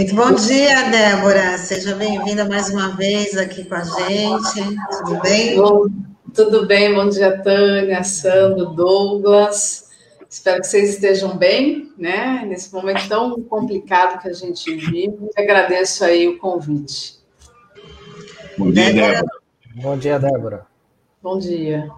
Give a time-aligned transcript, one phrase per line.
[0.00, 1.58] Muito bom dia, Débora.
[1.58, 4.78] Seja bem-vinda mais uma vez aqui com a gente.
[5.04, 5.56] Tudo bem?
[5.56, 5.88] Bom,
[6.34, 9.90] tudo bem, bom dia, Tânia, Sandro, Douglas.
[10.26, 12.46] Espero que vocês estejam bem, né?
[12.46, 15.28] Nesse momento tão complicado que a gente vive.
[15.36, 17.18] Agradeço aí o convite.
[18.56, 19.26] Bom dia, Débora.
[19.74, 20.66] Bom dia, Débora.
[21.22, 21.90] Bom dia.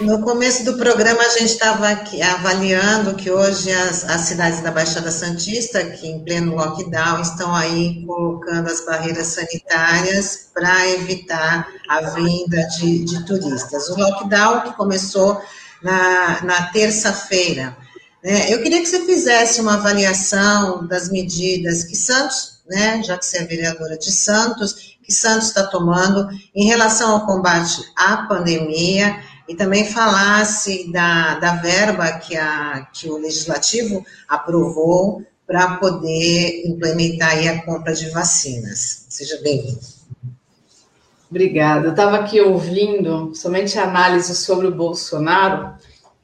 [0.00, 1.86] No começo do programa, a gente estava
[2.32, 8.02] avaliando que hoje as, as, cidades da Baixada Santista, que em pleno lockdown, estão aí
[8.06, 13.90] colocando as barreiras sanitárias para evitar a vinda de, de, turistas.
[13.90, 15.38] O lockdown que começou
[15.82, 17.76] na, na terça-feira.
[18.24, 18.50] Né?
[18.50, 23.38] Eu queria que você fizesse uma avaliação das medidas que Santos, né, já que você
[23.38, 29.56] é vereadora de Santos, que Santos está tomando em relação ao combate à pandemia e
[29.56, 37.60] também falasse da, da verba que, a, que o Legislativo aprovou para poder implementar a
[37.62, 39.06] compra de vacinas.
[39.08, 39.80] Seja bem-vindo.
[41.28, 41.88] Obrigada.
[41.88, 45.74] Eu estava aqui ouvindo somente a análise sobre o Bolsonaro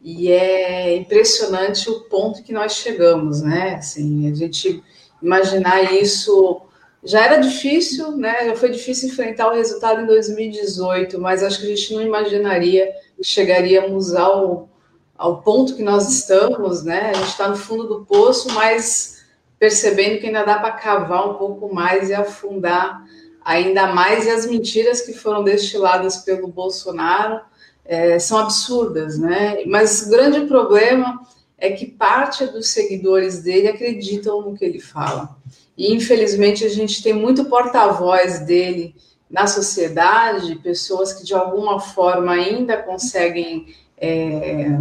[0.01, 3.75] e é impressionante o ponto que nós chegamos, né?
[3.75, 4.81] Assim, a gente
[5.21, 6.63] imaginar isso
[7.07, 8.47] já era difícil, né?
[8.47, 12.93] Já foi difícil enfrentar o resultado em 2018, mas acho que a gente não imaginaria
[13.23, 14.69] chegaríamos ao,
[15.17, 17.11] ao ponto que nós estamos, né?
[17.11, 19.25] A gente está no fundo do poço, mas
[19.59, 23.03] percebendo que ainda dá para cavar um pouco mais e afundar
[23.45, 27.41] ainda mais, e as mentiras que foram destiladas pelo Bolsonaro
[27.85, 29.63] é, são absurdas, né?
[29.67, 31.21] Mas o grande problema
[31.57, 35.37] é que parte dos seguidores dele acreditam no que ele fala.
[35.77, 38.95] E infelizmente a gente tem muito porta-voz dele
[39.31, 44.79] na sociedade, pessoas que de alguma forma ainda conseguem é,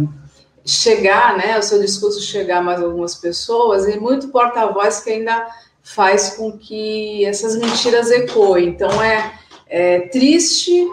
[0.64, 5.46] chegar, né, o seu discurso chegar a mais algumas pessoas, e muito porta-voz que ainda
[5.82, 8.68] faz com que essas mentiras ecoem.
[8.68, 9.32] Então é,
[9.68, 10.86] é triste,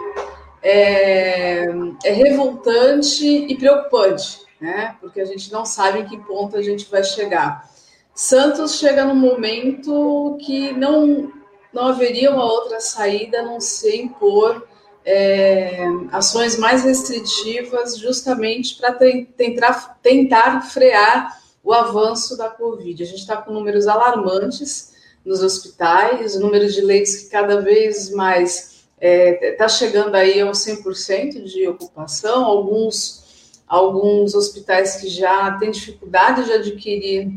[0.62, 1.66] é,
[2.04, 6.90] é revoltante e preocupante, né, porque a gente não sabe em que ponto a gente
[6.90, 7.68] vai chegar.
[8.14, 11.32] Santos chega num momento que não
[11.72, 14.64] não haveria uma outra saída a não ser impor
[15.04, 23.02] é, ações mais restritivas, justamente para tentar, tentar frear o avanço da Covid.
[23.02, 24.94] A gente está com números alarmantes
[25.24, 30.58] nos hospitais, números de leitos que cada vez mais está é, tá chegando aí aos
[30.58, 37.32] 100% de ocupação, alguns, alguns hospitais que já têm dificuldade de adquirir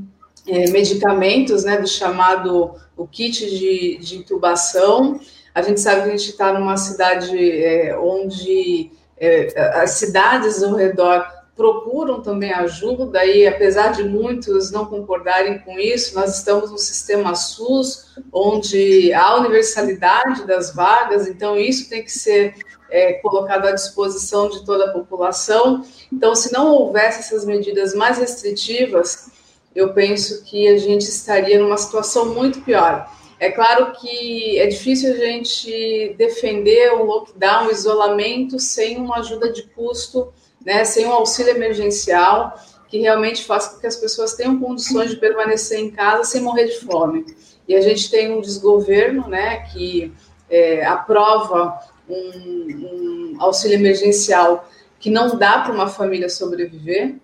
[0.47, 5.19] é, medicamentos, né, do chamado o kit de, de intubação.
[5.53, 10.73] A gente sabe que a gente está numa cidade é, onde é, as cidades ao
[10.73, 11.25] redor
[11.57, 17.33] procuram também ajuda, e apesar de muitos não concordarem com isso, nós estamos no sistema
[17.33, 22.53] SUS, onde há universalidade das vagas, então isso tem que ser
[22.91, 25.83] é, colocado à disposição de toda a população.
[26.13, 29.31] Então, se não houvesse essas medidas mais restritivas,
[29.77, 33.07] eu penso que a gente estaria numa situação muito pior.
[33.39, 39.53] É claro que é difícil a gente defender o lockdown, o isolamento, sem uma ajuda
[39.53, 40.33] de custo,
[40.65, 45.17] né, sem um auxílio emergencial, que realmente faça com que as pessoas tenham condições de
[45.17, 47.27] permanecer em casa sem morrer de fome.
[47.67, 50.11] E a gente tem um desgoverno né, que
[50.49, 51.77] é, aprova
[52.09, 54.67] um, um auxílio emergencial
[54.99, 57.17] que não dá para uma família sobreviver,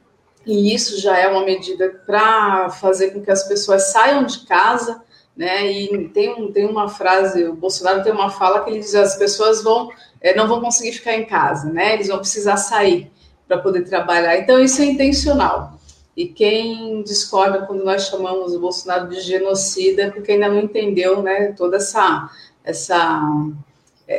[0.46, 5.02] e isso já é uma medida para fazer com que as pessoas saiam de casa,
[5.36, 5.72] né?
[5.72, 9.16] E tem, um, tem uma frase, o Bolsonaro tem uma fala que ele diz: as
[9.16, 9.90] pessoas vão
[10.22, 11.94] é, não vão conseguir ficar em casa, né?
[11.94, 13.12] Eles vão precisar sair
[13.48, 14.38] para poder trabalhar.
[14.38, 15.78] Então isso é intencional.
[16.16, 21.22] E quem discorda quando nós chamamos o Bolsonaro de genocida, é porque ainda não entendeu,
[21.22, 21.54] né?
[21.58, 22.30] Toda essa
[22.64, 23.22] essa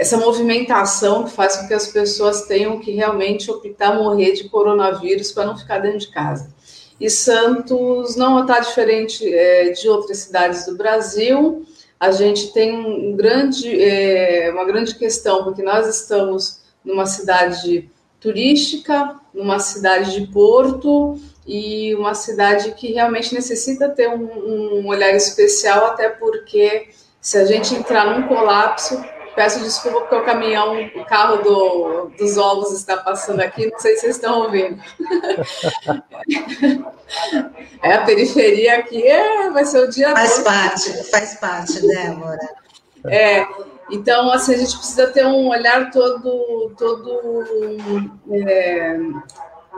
[0.00, 5.32] essa movimentação que faz com que as pessoas tenham que realmente optar morrer de coronavírus
[5.32, 6.52] para não ficar dentro de casa.
[7.00, 11.66] E Santos não está diferente é, de outras cidades do Brasil.
[11.98, 17.90] A gente tem um grande, é, uma grande questão, porque nós estamos numa cidade
[18.20, 25.14] turística, numa cidade de porto e uma cidade que realmente necessita ter um, um olhar
[25.14, 26.88] especial, até porque
[27.20, 29.02] se a gente entrar num colapso,
[29.34, 33.94] Peço desculpa porque o caminhão, o carro do, dos ovos está passando aqui, não sei
[33.94, 34.80] se vocês estão ouvindo.
[37.82, 40.44] É, a periferia aqui é, vai ser o dia Faz todo.
[40.44, 42.38] parte, faz parte, Débora.
[43.06, 43.46] É,
[43.90, 47.44] então, assim, a gente precisa ter um olhar todo, todo
[48.32, 48.98] é,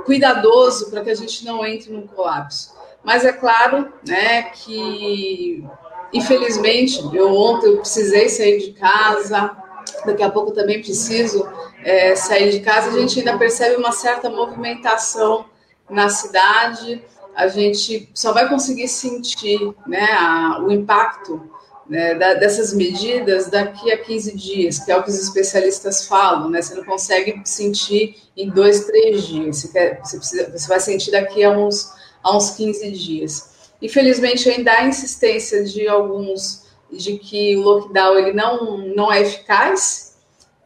[0.05, 2.75] cuidadoso para que a gente não entre num colapso.
[3.03, 5.65] Mas é claro né, que
[6.13, 9.57] infelizmente, eu ontem eu precisei sair de casa,
[10.05, 11.49] daqui a pouco também preciso
[11.85, 15.47] é, sair de casa, a gente ainda percebe uma certa movimentação
[15.89, 17.03] na cidade,
[17.35, 21.51] a gente só vai conseguir sentir né, a, o impacto
[21.89, 26.49] né, da, dessas medidas daqui a 15 dias, que é o que os especialistas falam,
[26.51, 26.61] né?
[26.61, 31.13] Você não consegue sentir em dois, três dias, você, quer, você, precisa, você vai sentir
[31.13, 31.93] daqui a uns,
[32.23, 33.56] a uns 15 dias.
[33.81, 40.07] Infelizmente, ainda há insistência de alguns de que o lockdown ele não, não é eficaz,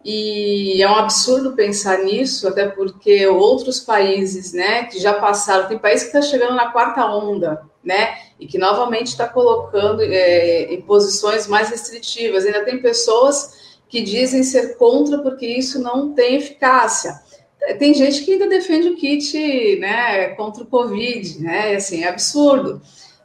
[0.04, 5.78] e é um absurdo pensar nisso, até porque outros países, né, que já passaram, tem
[5.78, 10.80] país que está chegando na quarta onda, né, e que novamente está colocando é, em
[10.82, 12.46] posições mais restritivas.
[12.46, 17.20] Ainda tem pessoas que dizem ser contra porque isso não tem eficácia.
[17.78, 22.80] Tem gente que ainda defende o kit, né, contra o Covid, né, assim, é absurdo,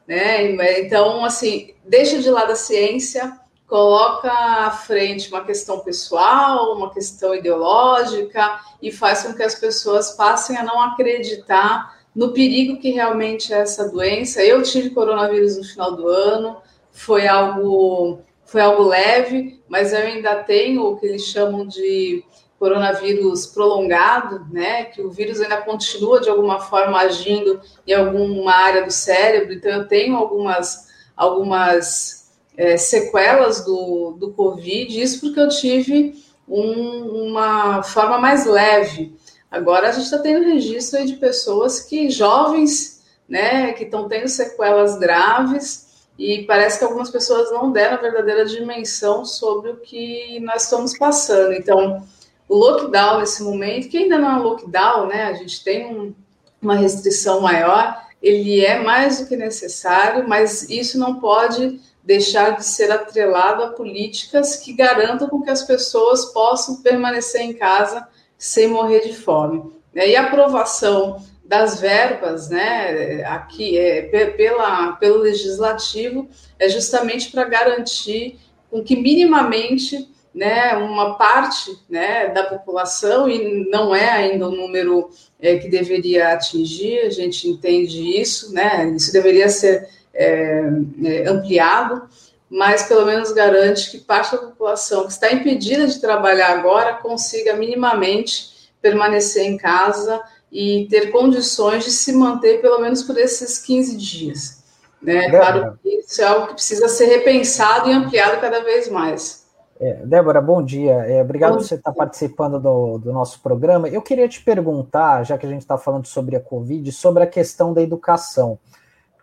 [0.08, 0.52] né,
[0.82, 7.34] então, assim, deixa de lado a ciência, coloca à frente uma questão pessoal, uma questão
[7.34, 13.54] ideológica e faz com que as pessoas passem a não acreditar no perigo que realmente
[13.54, 14.44] é essa doença.
[14.44, 16.58] Eu tive coronavírus no final do ano,
[16.92, 22.24] foi algo foi algo leve, mas eu ainda tenho o que eles chamam de
[22.60, 24.86] coronavírus prolongado, né?
[24.86, 29.54] Que o vírus ainda continua de alguma forma agindo em alguma área do cérebro.
[29.54, 30.86] Então eu tenho algumas
[31.16, 32.26] algumas
[32.58, 36.16] é, sequelas do, do Covid, isso porque eu tive
[36.48, 39.16] um, uma forma mais leve.
[39.50, 44.98] Agora a gente está tendo registro de pessoas que, jovens, né, que estão tendo sequelas
[44.98, 45.86] graves,
[46.18, 50.98] e parece que algumas pessoas não deram a verdadeira dimensão sobre o que nós estamos
[50.98, 51.54] passando.
[51.54, 52.06] Então,
[52.48, 56.14] o lockdown nesse momento, que ainda não é lockdown, né, a gente tem um,
[56.62, 62.66] uma restrição maior, ele é mais do que necessário, mas isso não pode deixar de
[62.66, 68.08] ser atrelado a políticas que garantam com que as pessoas possam permanecer em casa
[68.38, 69.72] sem morrer de fome.
[69.94, 74.02] E a aprovação das verbas, né, aqui é,
[74.36, 76.28] pela, pelo legislativo,
[76.60, 78.40] é justamente para garantir
[78.70, 85.10] com que minimamente né, uma parte né, da população, e não é ainda o número
[85.40, 90.62] é, que deveria atingir, a gente entende isso, né, isso deveria ser é,
[91.06, 92.04] é, ampliado,
[92.50, 97.54] mas pelo menos garante que parte da população que está impedida de trabalhar agora consiga
[97.54, 100.22] minimamente permanecer em casa
[100.52, 104.64] e ter condições de se manter pelo menos por esses 15 dias.
[105.02, 105.30] Né?
[105.30, 109.45] Claro que isso é algo que precisa ser repensado e ampliado cada vez mais.
[109.80, 110.94] É, Débora, bom dia.
[111.06, 113.90] É, obrigado bom por você estar participando do, do, nosso programa.
[113.90, 117.28] Eu queria te perguntar, já que a gente está falando sobre a Covid, sobre a
[117.28, 118.58] questão da educação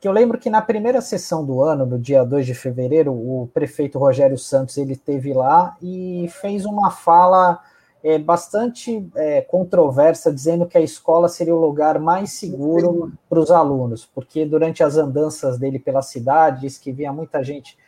[0.03, 3.49] que eu lembro que na primeira sessão do ano, no dia 2 de fevereiro, o
[3.55, 7.61] prefeito Rogério Santos ele teve lá e fez uma fala
[8.03, 13.53] é, bastante é, controversa, dizendo que a escola seria o lugar mais seguro para os
[13.53, 17.79] alunos, porque durante as andanças dele pela cidade, disse que via muita gente,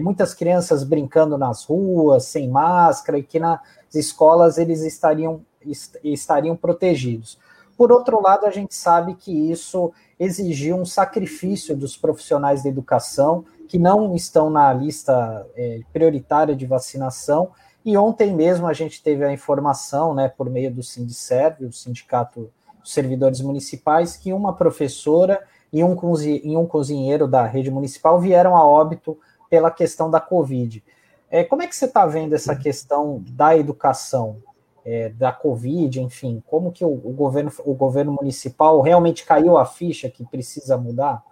[0.00, 3.60] muitas crianças brincando nas ruas, sem máscara, e que nas
[3.94, 7.38] escolas eles estariam, est estariam protegidos.
[7.76, 13.44] Por outro lado, a gente sabe que isso exigiu um sacrifício dos profissionais da educação
[13.68, 17.50] que não estão na lista é, prioritária de vacinação.
[17.84, 22.50] E ontem mesmo a gente teve a informação, né, por meio do Sindicerv, o Sindicato
[22.80, 25.42] dos Servidores Municipais, que uma professora
[25.72, 29.18] e um cozinheiro da rede municipal vieram a óbito
[29.48, 30.82] pela questão da Covid.
[31.30, 34.42] É, como é que você está vendo essa questão da educação?
[34.84, 39.64] é, da Covid, enfim, como que o, o, governo, o governo municipal realmente caiu a
[39.64, 41.22] ficha que precisa mudar?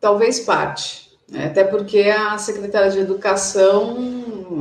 [0.00, 1.46] Talvez parte, né?
[1.46, 3.96] até porque a secretária de Educação,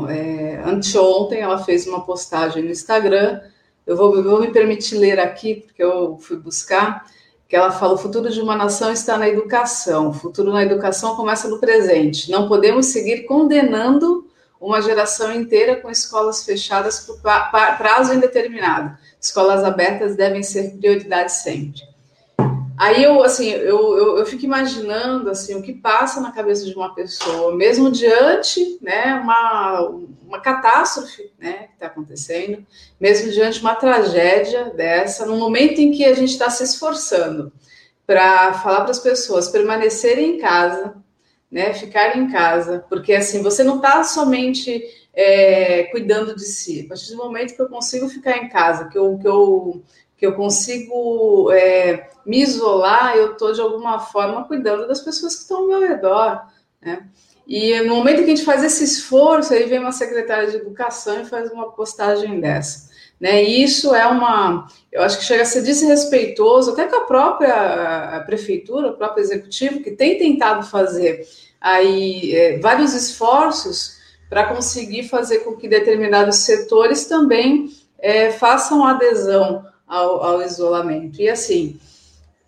[0.10, 3.42] é, anteontem, ela fez uma postagem no Instagram,
[3.86, 7.06] eu vou, eu vou me permitir ler aqui, porque eu fui buscar,
[7.52, 11.18] que ela fala: o futuro de uma nação está na educação, o futuro na educação
[11.18, 12.32] começa no presente.
[12.32, 14.26] Não podemos seguir condenando
[14.60, 18.98] uma geração inteira com escolas fechadas por prazo indeterminado.
[19.20, 21.82] Escolas abertas devem ser prioridade sempre.
[22.82, 26.74] Aí eu, assim, eu, eu, eu, fico imaginando, assim, o que passa na cabeça de
[26.74, 29.88] uma pessoa, mesmo diante, né, uma,
[30.26, 32.66] uma catástrofe, né, que está acontecendo,
[33.00, 37.54] mesmo diante de uma tragédia dessa, no momento em que a gente está se esforçando
[38.08, 40.96] para falar para as pessoas permanecerem em casa,
[41.52, 41.76] né?
[41.76, 44.84] Ficar em casa, porque assim você não está somente
[45.14, 46.82] é, cuidando de si.
[46.86, 49.84] A partir do momento que eu consigo ficar em casa, que eu, que eu,
[50.22, 55.42] que eu consigo é, me isolar, eu estou de alguma forma cuidando das pessoas que
[55.42, 56.46] estão ao meu redor.
[56.80, 57.08] Né?
[57.48, 61.20] E no momento que a gente faz esse esforço, aí vem uma secretária de educação
[61.20, 62.92] e faz uma postagem dessa.
[63.20, 63.44] Né?
[63.44, 68.24] E isso é uma, eu acho que chega a ser desrespeitoso, até com a própria
[68.28, 71.28] prefeitura, o próprio executivo, que tem tentado fazer
[71.60, 73.98] aí é, vários esforços
[74.30, 81.22] para conseguir fazer com que determinados setores também é, façam adesão ao, ao, isolamento.
[81.22, 81.78] E assim,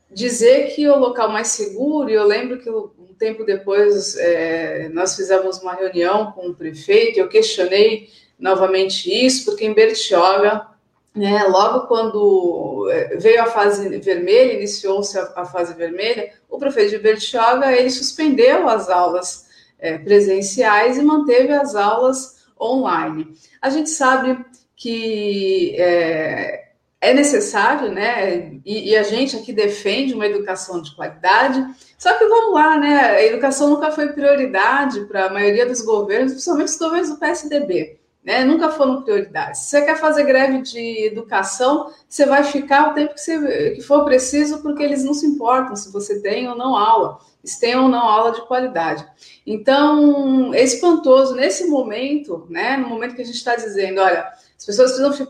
[0.09, 5.13] dizer que o local mais seguro, e eu lembro que um tempo depois é, nós
[5.15, 8.09] fizemos uma reunião com o prefeito, eu questionei
[8.39, 10.67] novamente isso, porque em Bertioga,
[11.13, 16.91] né, logo quando é, veio a fase vermelha, iniciou-se a, a, fase vermelha, o prefeito
[16.91, 19.47] de Bertioga, ele suspendeu as aulas
[19.77, 23.33] é, presenciais e manteve as aulas online.
[23.61, 24.43] A gente sabe
[24.77, 26.62] que é,
[27.03, 28.59] é necessário, né?
[28.65, 31.61] E, e, a gente aqui defende uma educação de qualidade.
[31.97, 32.95] Só que vamos lá, né?
[33.11, 37.99] A educação nunca foi prioridade para a maioria dos governos, principalmente os governos do PSDB.
[38.23, 38.45] Né?
[38.45, 39.63] Nunca foram prioridades.
[39.63, 43.81] Se você quer fazer greve de educação, você vai ficar o tempo que, você, que
[43.81, 47.75] for preciso, porque eles não se importam se você tem ou não aula, se tem
[47.75, 49.05] ou não aula de qualidade.
[49.45, 52.77] Então, é espantoso nesse momento, né?
[52.77, 54.25] No momento que a gente está dizendo, olha,
[54.63, 55.27] as pessoas precisam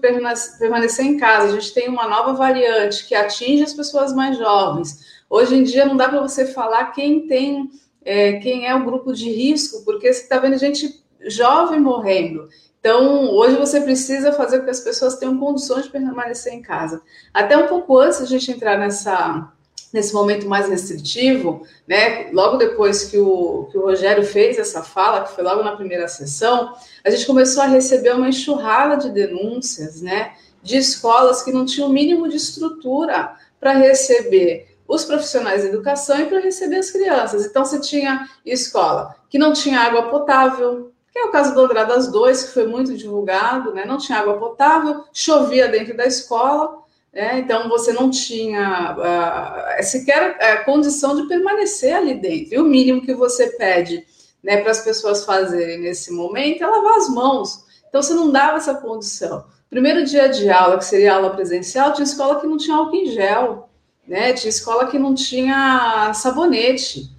[0.59, 1.47] permanecer em casa.
[1.47, 5.23] A gente tem uma nova variante que atinge as pessoas mais jovens.
[5.27, 7.71] Hoje em dia não dá para você falar quem tem,
[8.05, 12.47] é, quem é o grupo de risco, porque você está vendo gente jovem morrendo.
[12.79, 17.01] Então, hoje você precisa fazer com que as pessoas tenham condições de permanecer em casa.
[17.33, 19.51] Até um pouco antes de a gente entrar nessa
[19.93, 25.21] nesse momento mais restritivo, né, logo depois que o, que o Rogério fez essa fala,
[25.21, 26.73] que foi logo na primeira sessão,
[27.05, 30.33] a gente começou a receber uma enxurrada de denúncias, né,
[30.63, 36.19] de escolas que não tinham o mínimo de estrutura para receber os profissionais de educação
[36.19, 37.45] e para receber as crianças.
[37.45, 42.11] Então, você tinha escola que não tinha água potável, que é o caso do Andradas
[42.11, 43.85] 2, que foi muito divulgado, né?
[43.85, 46.82] não tinha água potável, chovia dentro da escola,
[47.13, 52.55] é, então você não tinha uh, sequer a condição de permanecer ali dentro.
[52.55, 54.03] E o mínimo que você pede
[54.43, 57.65] né, para as pessoas fazerem nesse momento é lavar as mãos.
[57.87, 59.45] Então você não dava essa condição.
[59.69, 63.05] Primeiro dia de aula, que seria aula presencial, tinha escola que não tinha álcool em
[63.05, 63.69] gel,
[64.07, 64.33] né?
[64.33, 67.11] Tinha escola que não tinha sabonete,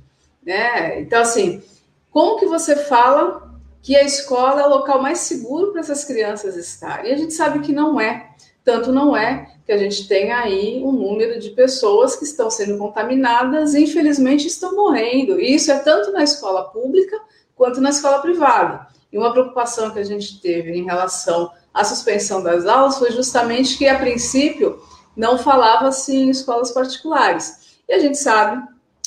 [0.45, 1.01] né?
[1.01, 1.63] Então assim,
[2.11, 6.57] como que você fala que a escola é o local mais seguro para essas crianças
[6.57, 7.11] estarem?
[7.11, 8.35] E a gente sabe que não é.
[8.65, 12.79] Tanto não é que a gente tem aí um número de pessoas que estão sendo
[12.79, 15.39] contaminadas e, infelizmente, estão morrendo.
[15.41, 17.21] E isso é tanto na escola pública
[17.55, 18.87] quanto na escola privada.
[19.13, 23.77] E uma preocupação que a gente teve em relação à suspensão das aulas foi justamente
[23.77, 24.83] que, a princípio,
[25.17, 27.77] não falava-se em escolas particulares.
[27.89, 28.63] E a gente sabe,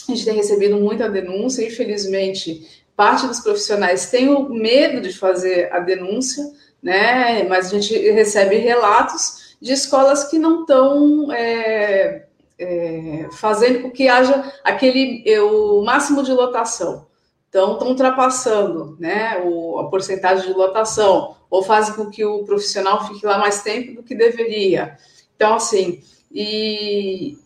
[0.07, 5.71] a gente tem recebido muita denúncia, infelizmente, parte dos profissionais tem o medo de fazer
[5.71, 6.43] a denúncia,
[6.81, 7.43] né?
[7.43, 12.27] Mas a gente recebe relatos de escolas que não estão é,
[12.59, 17.07] é, fazendo com que haja aquele é, o máximo de lotação.
[17.49, 23.07] Então, estão ultrapassando né, o, a porcentagem de lotação, ou fazem com que o profissional
[23.07, 24.97] fique lá mais tempo do que deveria.
[25.35, 27.37] Então, assim, e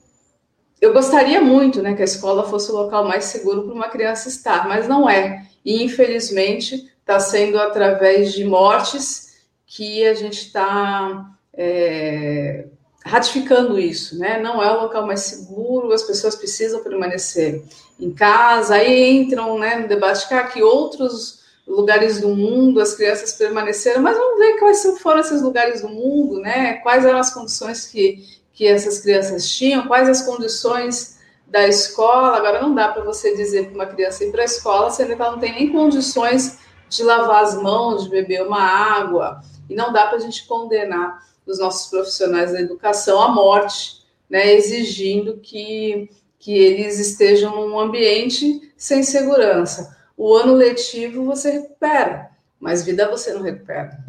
[0.81, 4.27] eu gostaria muito né, que a escola fosse o local mais seguro para uma criança
[4.27, 5.45] estar, mas não é.
[5.63, 12.65] E, infelizmente, está sendo através de mortes que a gente está é,
[13.05, 14.39] ratificando isso, né?
[14.39, 17.63] Não é o local mais seguro, as pessoas precisam permanecer
[17.99, 18.75] em casa.
[18.75, 24.17] Aí entram né, no debate ah, que outros lugares do mundo as crianças permaneceram, mas
[24.17, 26.73] vamos ver quais foram esses lugares do mundo, né?
[26.75, 32.37] Quais eram as condições que, que essas crianças tinham, quais as condições da escola.
[32.37, 35.31] Agora não dá para você dizer para uma criança ir para a escola que ela
[35.31, 40.07] não tem nem condições de lavar as mãos, de beber uma água, e não dá
[40.07, 46.57] para a gente condenar dos nossos profissionais da educação à morte, né, exigindo que, que
[46.57, 49.97] eles estejam num ambiente sem segurança.
[50.15, 52.29] O ano letivo você recupera,
[52.59, 53.99] mas vida você não recupera.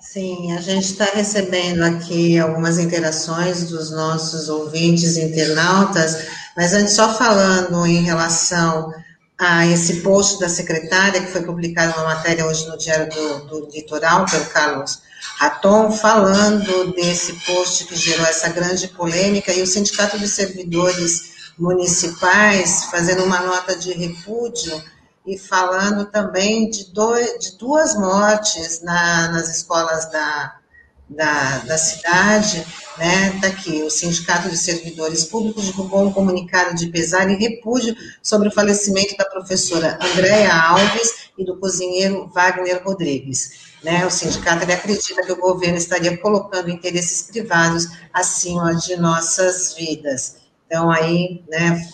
[0.00, 7.12] Sim, a gente está recebendo aqui algumas interações dos nossos ouvintes internautas, mas antes só
[7.12, 8.94] falando em relação
[9.38, 13.70] a esse post da secretária, que foi publicado uma matéria hoje no Diário do, do
[13.70, 15.02] Litoral, pelo Carlos
[15.36, 22.84] Raton, falando desse post que gerou essa grande polêmica, e o Sindicato de Servidores Municipais
[22.90, 24.82] fazendo uma nota de repúdio
[25.26, 30.56] e falando também de, dois, de duas mortes na, nas escolas da,
[31.08, 32.64] da, da cidade,
[32.98, 37.96] né, está aqui, o Sindicato de Servidores Públicos divulgou um comunicado de pesar e repúdio
[38.22, 43.66] sobre o falecimento da professora Andréa Alves e do cozinheiro Wagner Rodrigues.
[43.86, 49.74] Né, o sindicato ele acredita que o governo estaria colocando interesses privados acima de nossas
[49.74, 50.38] vidas.
[50.66, 51.88] Então, aí, né,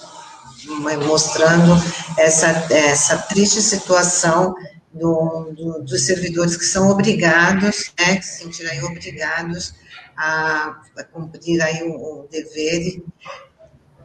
[1.07, 1.75] mostrando
[2.17, 4.55] essa, essa triste situação
[4.91, 9.75] do, do, dos servidores que são obrigados, né, que se sentirem obrigados
[10.17, 13.03] a, a cumprir aí o, o, dever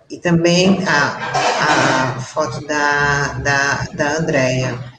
[0.09, 4.96] e também a, a foto da, da, da Andrea.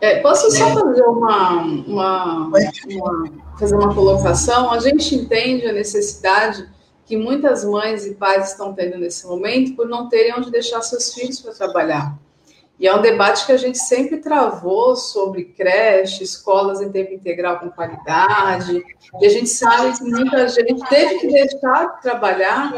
[0.00, 4.70] É, posso só fazer uma, uma, uma, fazer uma colocação?
[4.70, 6.66] A gente entende a necessidade
[7.04, 11.12] que muitas mães e pais estão tendo nesse momento por não terem onde deixar seus
[11.12, 12.16] filhos para trabalhar.
[12.78, 17.58] E é um debate que a gente sempre travou sobre creche, escolas em tempo integral
[17.58, 18.82] com qualidade.
[19.20, 22.72] E a gente sabe que muita gente teve que deixar de trabalhar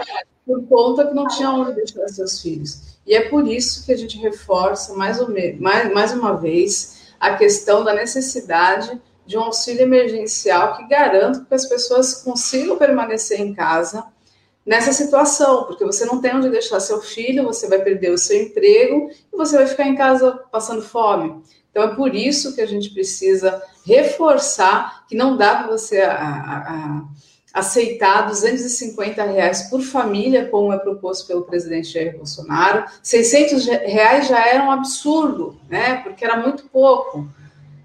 [0.44, 2.98] por conta que não tinha onde deixar seus filhos.
[3.06, 5.18] E é por isso que a gente reforça mais,
[5.60, 11.54] mais, mais uma vez a questão da necessidade de um auxílio emergencial que garanta que
[11.54, 14.04] as pessoas consigam permanecer em casa
[14.66, 18.42] nessa situação, porque você não tem onde deixar seu filho, você vai perder o seu
[18.42, 21.40] emprego e você vai ficar em casa passando fome.
[21.70, 26.12] Então é por isso que a gente precisa reforçar que não dá para você a,
[26.12, 27.02] a, a
[27.52, 32.84] aceitar 250 reais por família, como é proposto pelo presidente Jair Bolsonaro.
[33.02, 35.96] 600 reais já era um absurdo, né?
[35.96, 37.28] Porque era muito pouco.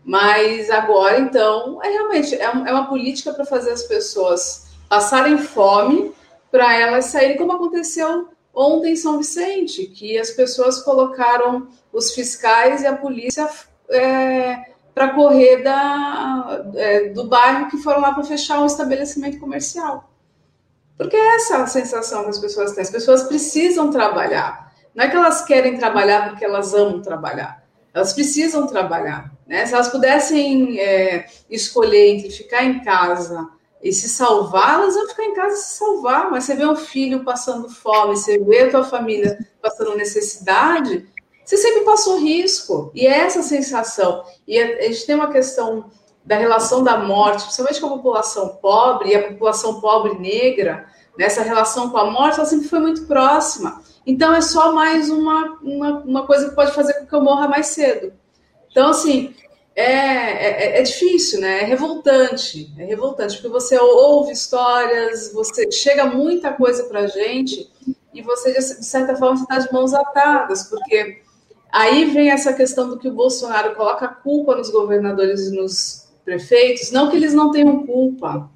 [0.05, 6.13] Mas agora, então, é realmente é, é uma política para fazer as pessoas passarem fome
[6.49, 12.81] para elas saírem, como aconteceu ontem em São Vicente, que as pessoas colocaram os fiscais
[12.81, 13.49] e a polícia
[13.89, 20.09] é, para correr da, é, do bairro que foram lá para fechar um estabelecimento comercial.
[20.97, 22.81] Porque é essa a sensação que as pessoas têm.
[22.81, 24.73] As pessoas precisam trabalhar.
[24.95, 27.63] Não é que elas querem trabalhar porque elas amam trabalhar.
[27.93, 29.31] Elas precisam trabalhar.
[29.45, 29.67] Né?
[29.67, 33.47] Se elas pudessem é, escolher entre ficar em casa
[33.83, 36.31] e se salvar, elas vão ficar em casa se salvar.
[36.31, 41.07] Mas você vê um filho passando fome, você vê a tua família passando necessidade,
[41.47, 42.91] você sempre passou risco.
[42.93, 44.25] E é essa sensação.
[44.45, 45.89] E a gente tem uma questão
[46.25, 51.41] da relação da morte, principalmente com a população pobre e a população pobre negra, nessa
[51.41, 53.81] relação com a morte, ela sempre foi muito próxima.
[54.05, 57.47] Então é só mais uma, uma, uma coisa que pode fazer com que eu morra
[57.47, 58.11] mais cedo.
[58.69, 59.33] Então, assim,
[59.73, 61.61] é, é, é, difícil, né?
[61.61, 67.71] É revoltante, é revoltante, porque você ouve histórias, você chega muita coisa para gente
[68.13, 71.25] e você, de certa forma, está de mãos atadas, porque
[71.77, 76.91] aí vem essa questão do que o Bolsonaro coloca culpa nos governadores e nos prefeitos,
[76.91, 78.49] não que eles não tenham culpa,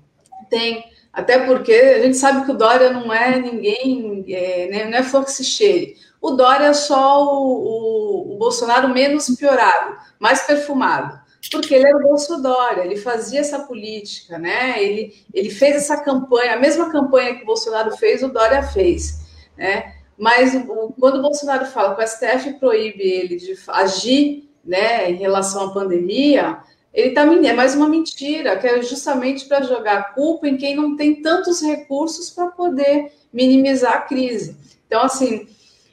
[0.50, 4.98] tem, até porque a gente sabe que o Dória não é ninguém, é, né, não
[4.98, 5.96] é flor que se cheire.
[6.22, 11.98] O Dória é só o, o, o Bolsonaro menos piorado, mais perfumado porque ele era
[11.98, 14.82] o Bolsonaro, ele fazia essa política, né?
[14.82, 19.22] Ele, ele fez essa campanha, a mesma campanha que o Bolsonaro fez, o Dória fez,
[19.58, 19.91] né?
[20.22, 25.16] Mas o, quando o Bolsonaro fala que o STF proíbe ele de agir, né, em
[25.16, 26.60] relação à pandemia,
[26.94, 30.76] ele está é mais uma mentira, que é justamente para jogar a culpa em quem
[30.76, 34.56] não tem tantos recursos para poder minimizar a crise.
[34.86, 35.48] Então, assim,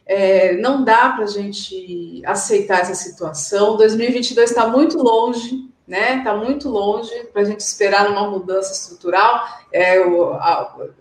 [0.05, 3.79] é, não dá para a gente aceitar essa situação.
[3.79, 6.19] 2022 está muito longe, né?
[6.19, 9.43] Está muito longe para a gente esperar uma mudança estrutural.
[9.73, 10.39] É, eu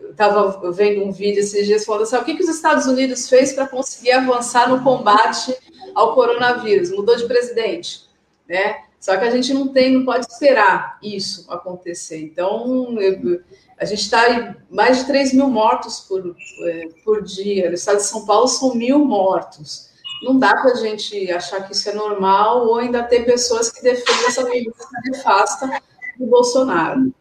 [0.10, 3.52] estava vendo um vídeo esses dias falando assim: o que, que os Estados Unidos fez
[3.52, 5.54] para conseguir avançar no combate
[5.94, 6.90] ao coronavírus?
[6.90, 8.08] Mudou de presidente,
[8.48, 8.78] né?
[8.98, 12.20] Só que a gente não tem, não pode esperar isso acontecer.
[12.24, 13.42] Então, eu,
[13.78, 17.68] a gente está em mais de 3 mil mortos por, é, por dia.
[17.68, 19.90] No estado de São Paulo são mil mortos.
[20.24, 23.82] Não dá para a gente achar que isso é normal ou ainda ter pessoas que
[23.82, 24.74] defendem essa medida
[25.06, 25.82] nefasta
[26.18, 27.14] do Bolsonaro.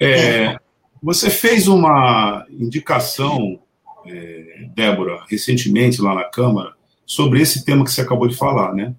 [0.00, 0.56] É,
[1.02, 3.60] você fez uma indicação,
[4.06, 6.72] é, Débora, recentemente lá na Câmara,
[7.04, 8.94] sobre esse tema que você acabou de falar, né?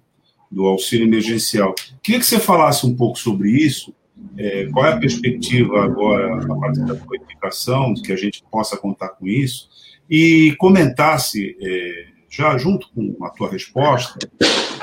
[0.50, 1.74] Do auxílio emergencial.
[2.02, 3.92] Queria que você falasse um pouco sobre isso
[4.36, 9.10] é, qual é a perspectiva agora, a partir da codificação, que a gente possa contar
[9.10, 9.68] com isso,
[10.08, 14.18] e comentasse, é, já junto com a tua resposta,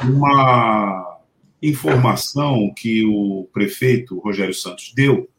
[0.03, 1.19] uma
[1.61, 5.29] informação que o prefeito Rogério Santos deu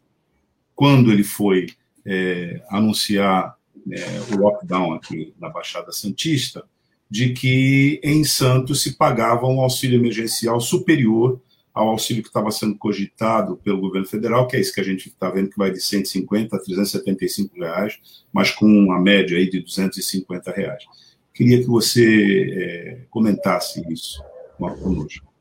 [0.75, 1.66] quando ele foi
[2.05, 3.57] é, anunciar
[3.90, 6.64] é, o lockdown aqui na Baixada Santista,
[7.11, 11.40] de que em Santos se pagava um auxílio emergencial superior
[11.75, 15.09] ao auxílio que estava sendo cogitado pelo governo federal, que é isso que a gente
[15.09, 17.98] está vendo que vai de 150 a 375 reais,
[18.33, 20.85] mas com uma média aí de 250 reais.
[21.35, 24.23] Queria que você é, comentasse isso
[24.59, 25.33] conosco.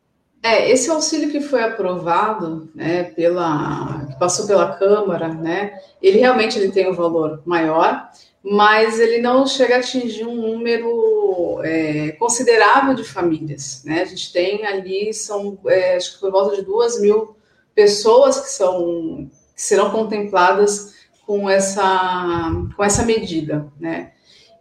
[0.43, 6.57] É, esse auxílio que foi aprovado, né, pela, que passou pela Câmara, né, ele realmente
[6.57, 8.09] ele tem um valor maior,
[8.43, 13.83] mas ele não chega a atingir um número é, considerável de famílias.
[13.85, 14.01] Né?
[14.01, 17.35] A gente tem ali, são, é, acho que por volta de duas mil
[17.75, 23.71] pessoas que, são, que serão contempladas com essa, com essa medida.
[23.79, 24.11] Né?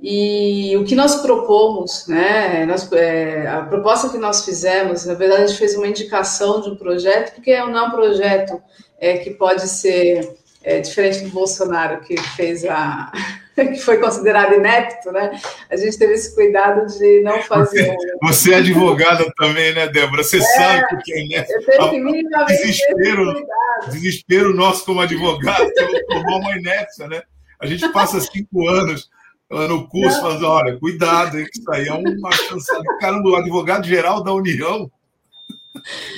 [0.03, 5.43] E o que nós propomos, né, nós, é, a proposta que nós fizemos, na verdade,
[5.43, 8.63] a gente fez uma indicação de um projeto, porque não é um projeto
[8.99, 13.13] é, que pode ser é, diferente do Bolsonaro, que fez a,
[13.55, 15.39] que foi considerado inepto, né?
[15.71, 17.95] A gente teve esse cuidado de não fazer.
[18.23, 20.23] Você, é advogada também, né, Débora?
[20.23, 21.53] Você é, sabe o que é inepto.
[21.53, 23.47] Eu tenho que minimamente desespero,
[23.91, 25.71] desespero nosso como advogado,
[26.09, 27.23] tomar uma inépcia, né?
[27.61, 29.11] A gente passa cinco anos
[29.51, 32.67] no curso falando, olha, cuidado, hein, que isso aí é uma chance.
[33.01, 34.91] Caramba, o advogado-geral da União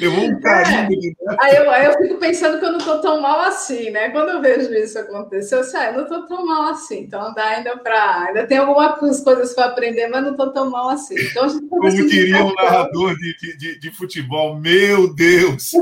[0.01, 1.15] Levou um carinho.
[1.29, 1.37] É.
[1.41, 4.09] Aí, eu, aí eu fico pensando que eu não estou tão mal assim, né?
[4.09, 7.01] Quando eu vejo isso acontecer, eu sei, ah, eu não estou tão mal assim.
[7.01, 8.25] Então dá ainda para.
[8.29, 11.15] Ainda tem algumas coisas para aprender, mas não estou tão mal assim.
[11.19, 15.73] Então, Como diria um narrador de, de, de, futebol, meu Deus!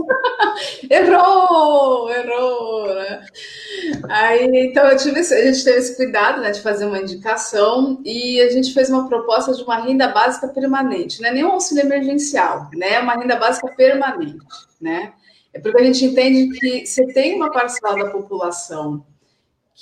[0.90, 2.10] errou!
[2.10, 2.94] Errou!
[2.94, 3.26] Né?
[4.08, 8.40] Aí, então eu tive a gente teve esse cuidado né, de fazer uma indicação e
[8.40, 11.84] a gente fez uma proposta de uma renda básica permanente, não é nem um auxílio
[11.84, 12.98] emergencial, né?
[13.00, 14.44] Uma renda básica permanente,
[14.80, 15.12] né?
[15.52, 19.04] É porque a gente entende que você tem uma parcela da população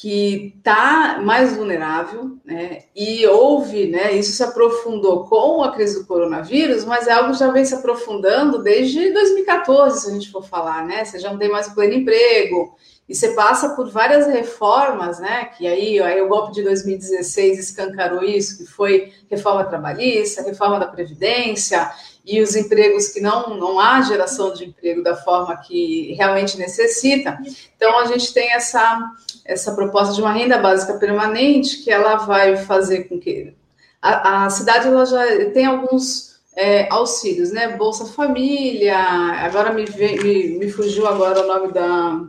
[0.00, 2.84] que está mais vulnerável, né?
[2.94, 4.12] E houve, né?
[4.12, 7.74] Isso se aprofundou com a crise do coronavírus, mas é algo que já vem se
[7.74, 11.04] aprofundando desde 2014, se a gente for falar, né?
[11.04, 12.76] Você já não tem mais o pleno emprego,
[13.08, 15.46] e você passa por várias reformas, né?
[15.46, 20.86] Que aí, aí o golpe de 2016 escancarou isso, que foi reforma trabalhista, reforma da
[20.86, 21.90] Previdência,
[22.22, 27.38] e os empregos que não, não há geração de emprego da forma que realmente necessita.
[27.74, 29.00] Então, a gente tem essa,
[29.42, 33.54] essa proposta de uma renda básica permanente que ela vai fazer com que
[34.02, 37.68] a, a cidade ela já tem alguns é, auxílios, né?
[37.68, 42.20] Bolsa Família, agora me, me, me fugiu agora o nome da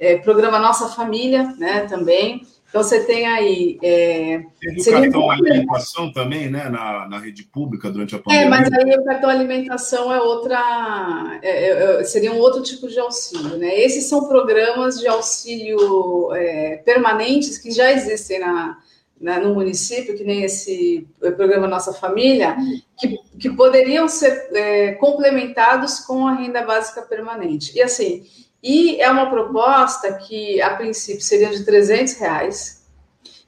[0.00, 1.82] é, programa Nossa Família, né?
[1.82, 2.42] Também.
[2.70, 3.78] Então, você tem aí.
[3.82, 5.30] É, Teve o cartão um...
[5.30, 8.46] alimentação também, né, na, na rede pública durante a é, pandemia.
[8.46, 11.40] É, mas aí o cartão alimentação é outra.
[11.42, 13.78] É, é, é, seria um outro tipo de auxílio, né?
[13.78, 18.78] Esses são programas de auxílio é, permanentes que já existem na,
[19.20, 22.56] na, no município, que nem esse programa Nossa Família,
[22.96, 27.76] que, que poderiam ser complementados com a renda básica permanente.
[27.76, 28.24] E assim.
[28.62, 32.80] E é uma proposta que, a princípio, seria de 300 reais,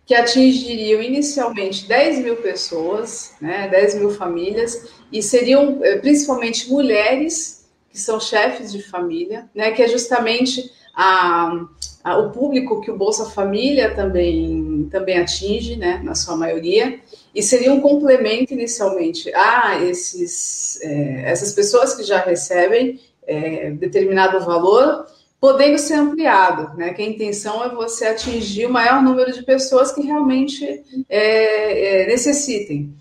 [0.07, 7.67] que atingiriam inicialmente 10 mil pessoas, né, 10 mil famílias, e seriam eh, principalmente mulheres
[7.91, 11.67] que são chefes de família, né, que é justamente a,
[12.03, 16.99] a, o público que o Bolsa Família também, também atinge, né, na sua maioria,
[17.35, 24.41] e seria um complemento inicialmente a esses, é, essas pessoas que já recebem é, determinado
[24.45, 25.07] valor,
[25.41, 26.95] podendo ser ampliado, né?
[26.95, 32.07] Que a intenção é você atingir o maior número de pessoas que realmente é, é,
[32.07, 32.95] necessitem.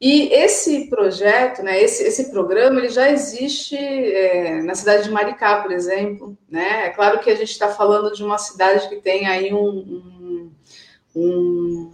[0.00, 5.60] E esse projeto, né, esse, esse programa, ele já existe é, na cidade de Maricá,
[5.60, 6.38] por exemplo.
[6.48, 6.86] Né?
[6.86, 10.50] É claro que a gente está falando de uma cidade que tem aí um,
[11.16, 11.90] um,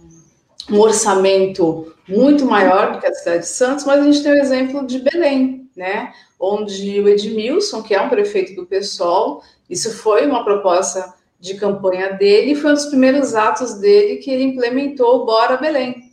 [0.69, 4.39] um, orçamento muito maior do que a cidade de Santos, mas a gente tem o
[4.39, 6.13] exemplo de Belém, né?
[6.39, 12.13] Onde o Edmilson, que é um prefeito do PSOL, isso foi uma proposta de campanha
[12.13, 16.11] dele, foi um dos primeiros atos dele que ele implementou o Bora Belém,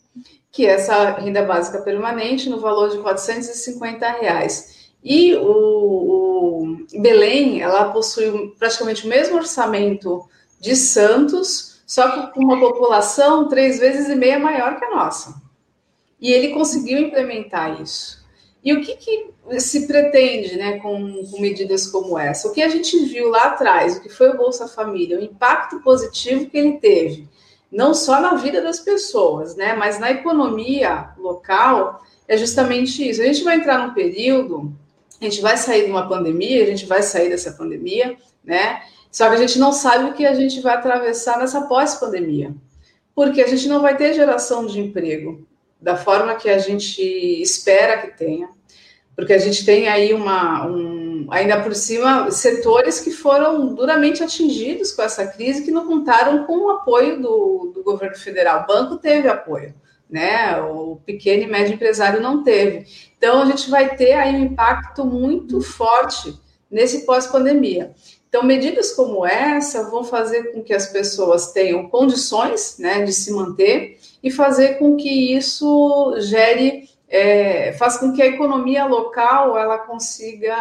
[0.51, 4.91] que é essa renda básica permanente no valor de 450 reais.
[5.03, 10.29] E o, o Belém, ela possui praticamente o mesmo orçamento
[10.61, 15.35] de Santos, só que com uma população três vezes e meia maior que a nossa.
[16.21, 18.22] E ele conseguiu implementar isso.
[18.65, 22.49] E o que, que se pretende né, com, com, medidas como essa?
[22.49, 25.81] O que a gente viu lá atrás, o que foi o Bolsa Família, o impacto
[25.81, 27.29] positivo que ele teve,
[27.71, 33.21] não só na vida das pessoas, né, mas na economia local, é justamente isso.
[33.21, 34.73] A gente vai entrar num período,
[35.21, 38.83] a gente vai sair de uma pandemia, a gente vai sair dessa pandemia, né?
[39.11, 42.55] Só que a gente não sabe o que a gente vai atravessar nessa pós-pandemia,
[43.15, 45.47] porque a gente não vai ter geração de emprego
[45.83, 47.03] da forma que a gente
[47.43, 48.49] espera que tenha,
[49.17, 54.93] porque a gente tem aí uma, um, ainda por cima, setores que foram duramente atingidos
[54.93, 58.63] com essa crise, que não contaram com o apoio do, do governo federal.
[58.63, 59.75] O banco teve apoio,
[60.09, 60.57] né?
[60.63, 62.87] O pequeno e médio empresário não teve.
[63.19, 66.35] Então, a gente vai ter aí um impacto muito forte
[66.71, 67.93] nesse pós-pandemia.
[68.33, 73.31] Então, medidas como essa vão fazer com que as pessoas tenham condições né, de se
[73.31, 79.77] manter e fazer com que isso gere é, faz com que a economia local ela
[79.77, 80.57] consiga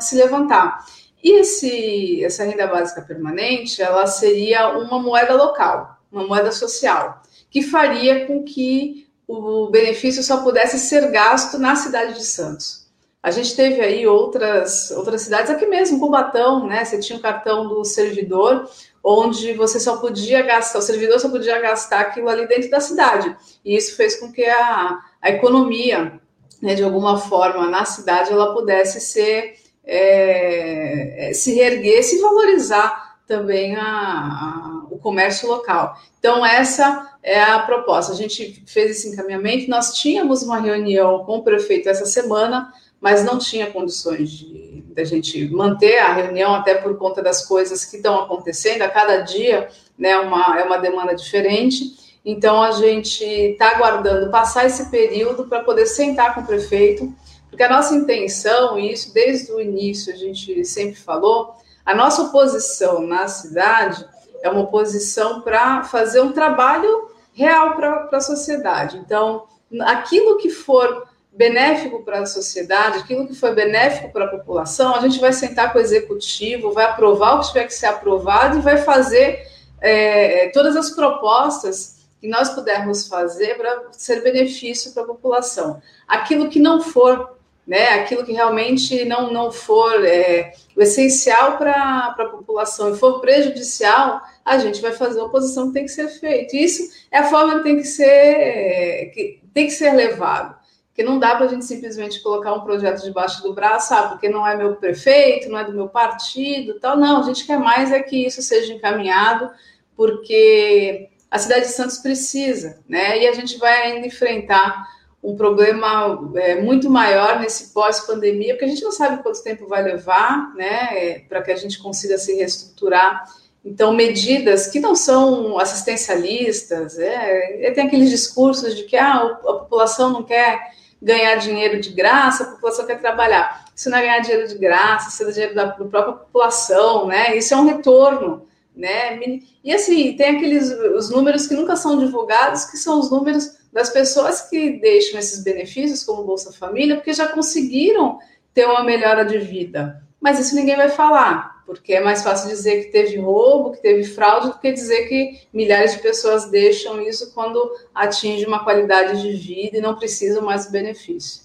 [0.00, 0.86] se levantar.
[1.20, 7.60] E esse, essa renda básica permanente, ela seria uma moeda local, uma moeda social, que
[7.60, 12.79] faria com que o benefício só pudesse ser gasto na cidade de Santos.
[13.22, 16.84] A gente teve aí outras, outras cidades, aqui mesmo, Cubatão, né?
[16.84, 18.66] Você tinha o cartão do servidor,
[19.04, 23.36] onde você só podia gastar, o servidor só podia gastar aquilo ali dentro da cidade.
[23.62, 26.18] E isso fez com que a, a economia,
[26.62, 29.54] né, de alguma forma, na cidade, ela pudesse ser,
[29.84, 35.94] é, é, se reerguer, se valorizar também a, a, o comércio local.
[36.18, 38.12] Então, essa é a proposta.
[38.12, 43.24] A gente fez esse encaminhamento, nós tínhamos uma reunião com o prefeito essa semana, mas
[43.24, 47.84] não tinha condições de, de a gente manter a reunião, até por conta das coisas
[47.84, 51.98] que estão acontecendo, a cada dia né, uma, é uma demanda diferente.
[52.24, 57.12] Então, a gente está aguardando passar esse período para poder sentar com o prefeito,
[57.48, 62.22] porque a nossa intenção, e isso desde o início a gente sempre falou, a nossa
[62.22, 64.06] oposição na cidade
[64.42, 68.98] é uma oposição para fazer um trabalho real para a sociedade.
[68.98, 69.44] Então,
[69.80, 75.00] aquilo que for benéfico para a sociedade, aquilo que foi benéfico para a população, a
[75.00, 78.62] gente vai sentar com o executivo, vai aprovar o que tiver que ser aprovado e
[78.62, 79.46] vai fazer
[79.80, 85.80] é, todas as propostas que nós pudermos fazer para ser benefício para a população.
[86.06, 92.14] Aquilo que não for, né, aquilo que realmente não, não for é, o essencial para
[92.18, 96.08] a população e for prejudicial, a gente vai fazer a oposição que tem que ser
[96.08, 96.54] feita.
[96.56, 100.59] Isso é a forma que tem que ser, é, que tem que ser levado.
[100.90, 104.28] Porque não dá para a gente simplesmente colocar um projeto debaixo do braço, ah, porque
[104.28, 106.96] não é meu prefeito, não é do meu partido, tal.
[106.96, 109.50] Não, a gente quer mais é que isso seja encaminhado,
[109.96, 113.18] porque a cidade de Santos precisa, né?
[113.22, 114.84] E a gente vai ainda enfrentar
[115.22, 119.82] um problema é, muito maior nesse pós-pandemia, porque a gente não sabe quanto tempo vai
[119.82, 123.24] levar, né, é, para que a gente consiga se reestruturar.
[123.62, 130.10] Então, medidas que não são assistencialistas, é tem aqueles discursos de que ah, a população
[130.10, 130.58] não quer
[131.00, 133.64] ganhar dinheiro de graça, a população quer trabalhar.
[133.74, 137.36] Isso não é ganhar dinheiro de graça, isso é dinheiro da, da própria população, né?
[137.36, 139.20] Isso é um retorno né?
[139.62, 143.90] E assim, tem aqueles os números que nunca são divulgados, que são os números das
[143.90, 148.18] pessoas que deixam esses benefícios, como Bolsa Família, porque já conseguiram
[148.54, 150.02] ter uma melhora de vida.
[150.20, 154.02] Mas isso ninguém vai falar, porque é mais fácil dizer que teve roubo, que teve
[154.02, 159.32] fraude, do que dizer que milhares de pessoas deixam isso quando atinge uma qualidade de
[159.36, 161.42] vida e não precisam mais do benefício.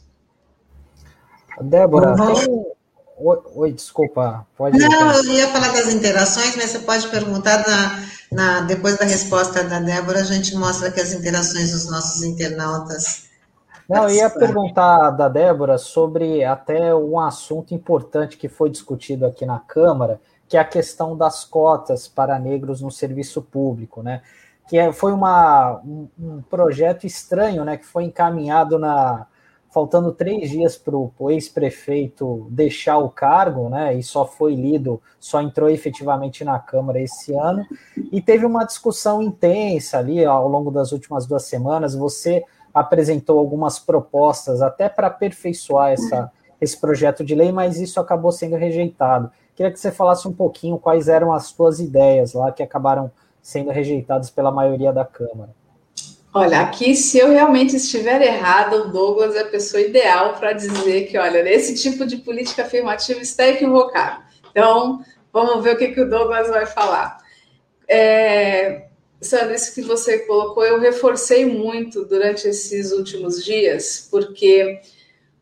[1.61, 2.65] Débora, tem,
[3.17, 4.79] Oi, oi, desculpa, pode.
[4.79, 9.63] Não, eu ia falar das interações, mas você pode perguntar na, na, depois da resposta
[9.63, 13.24] da Débora, a gente mostra que as interações dos nossos internautas.
[13.88, 19.45] Não, eu ia perguntar da Débora sobre até um assunto importante que foi discutido aqui
[19.45, 24.21] na Câmara, que é a questão das cotas para negros no serviço público, né?
[24.67, 27.78] Que é, foi uma, um, um projeto estranho, né?
[27.78, 29.28] Que foi encaminhado na,
[29.76, 33.93] faltando três dias para o ex-prefeito deixar o cargo, né?
[33.93, 37.65] E só foi lido, só entrou efetivamente na Câmara esse ano.
[38.10, 41.93] E teve uma discussão intensa ali ao longo das últimas duas semanas.
[41.93, 42.43] Você
[42.75, 48.57] apresentou algumas propostas até para aperfeiçoar essa, esse projeto de lei, mas isso acabou sendo
[48.57, 49.31] rejeitado.
[49.55, 53.09] Queria que você falasse um pouquinho quais eram as suas ideias lá que acabaram
[53.41, 55.51] sendo rejeitadas pela maioria da Câmara.
[56.33, 61.07] Olha, aqui, se eu realmente estiver errada, o Douglas é a pessoa ideal para dizer
[61.07, 64.21] que, olha, esse tipo de política afirmativa está equivocado.
[64.51, 64.99] Então,
[65.31, 67.19] vamos ver o que, que o Douglas vai falar.
[67.88, 68.88] É,
[69.21, 74.82] Sandra, isso que você colocou, eu reforcei muito durante esses últimos dias, porque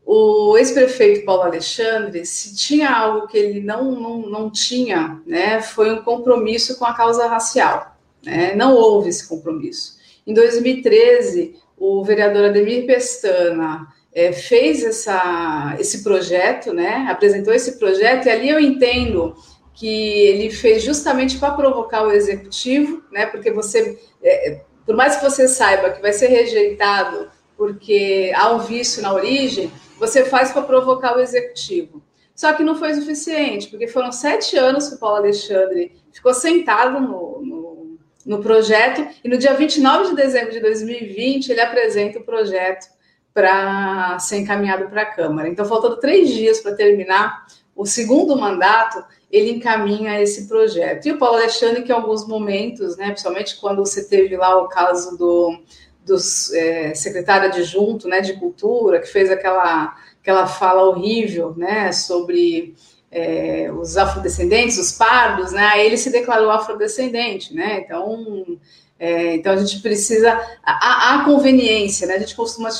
[0.06, 5.92] o ex-prefeito Paulo Alexandre, se tinha algo que ele não, não, não tinha, né, foi
[5.92, 7.96] um compromisso com a causa racial.
[8.24, 8.54] Né?
[8.54, 9.98] Não houve esse compromisso.
[10.26, 17.06] Em 2013, o vereador Ademir Pestana é, fez essa, esse projeto, né?
[17.10, 19.34] Apresentou esse projeto, e ali eu entendo
[19.74, 19.86] que
[20.28, 23.26] ele fez justamente para provocar o executivo, né?
[23.26, 28.58] Porque você, é, por mais que você saiba que vai ser rejeitado porque há um
[28.58, 32.02] vício na origem, você faz para provocar o executivo.
[32.34, 37.00] Só que não foi suficiente, porque foram sete anos que o Paulo Alexandre ficou sentado
[37.00, 42.24] no, no, no projeto, e no dia 29 de dezembro de 2020 ele apresenta o
[42.24, 42.88] projeto
[43.32, 45.48] para ser encaminhado para a Câmara.
[45.48, 51.06] Então, faltando três dias para terminar o segundo mandato, ele encaminha esse projeto.
[51.06, 54.68] E o Paulo Alexandre, que em alguns momentos, né, principalmente quando você teve lá o
[54.68, 55.58] caso do,
[56.04, 56.16] do
[56.54, 62.76] é, secretário adjunto né, de Cultura, que fez aquela, aquela fala horrível né, sobre
[63.10, 67.52] é, os afrodescendentes, os pardos, né, ele se declarou afrodescendente.
[67.52, 68.58] Né, então,
[69.00, 70.40] é, então a gente precisa.
[70.62, 72.14] A, a, conveniência, né?
[72.14, 72.70] A gente costuma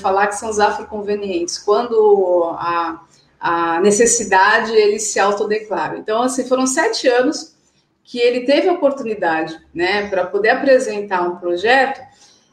[0.00, 1.58] falar que são os afroconvenientes.
[1.58, 3.04] Quando a,
[3.44, 5.98] a necessidade, ele se autodeclara.
[5.98, 7.54] Então, assim, foram sete anos
[8.02, 12.00] que ele teve a oportunidade, né, para poder apresentar um projeto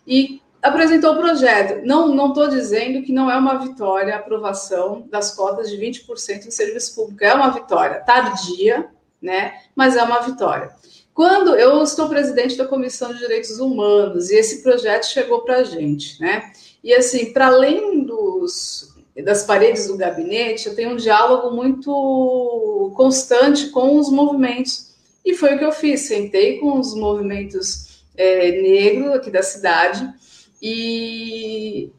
[0.05, 1.85] e apresentou o projeto.
[1.85, 6.51] Não estou dizendo que não é uma vitória a aprovação das cotas de 20% em
[6.51, 7.23] serviço público.
[7.23, 8.89] É uma vitória tardia,
[9.21, 10.71] né, mas é uma vitória.
[11.13, 15.63] Quando eu estou presidente da Comissão de Direitos Humanos e esse projeto chegou para a
[15.63, 16.51] gente, né?
[16.83, 18.90] E assim, para além dos,
[19.23, 24.91] das paredes do gabinete, eu tenho um diálogo muito constante com os movimentos.
[25.25, 26.01] E foi o que eu fiz.
[26.01, 30.07] Sentei com os movimentos é, negros aqui da cidade
[30.61, 31.91] e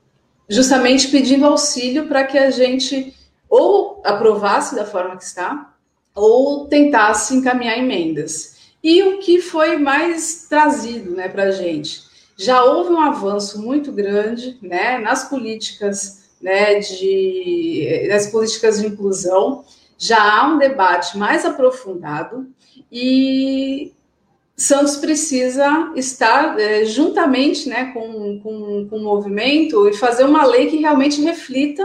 [0.48, 3.14] justamente pedindo auxílio para que a gente
[3.48, 5.74] ou aprovasse da forma que está,
[6.14, 8.56] ou tentasse encaminhar emendas.
[8.82, 12.02] E o que foi mais trazido né, para a gente?
[12.36, 19.64] Já houve um avanço muito grande né, nas políticas né, de, nas políticas de inclusão,
[19.96, 22.48] já há um debate mais aprofundado
[22.90, 23.92] e
[24.56, 30.68] Santos precisa estar é, juntamente né, com, com, com o movimento e fazer uma lei
[30.68, 31.84] que realmente reflita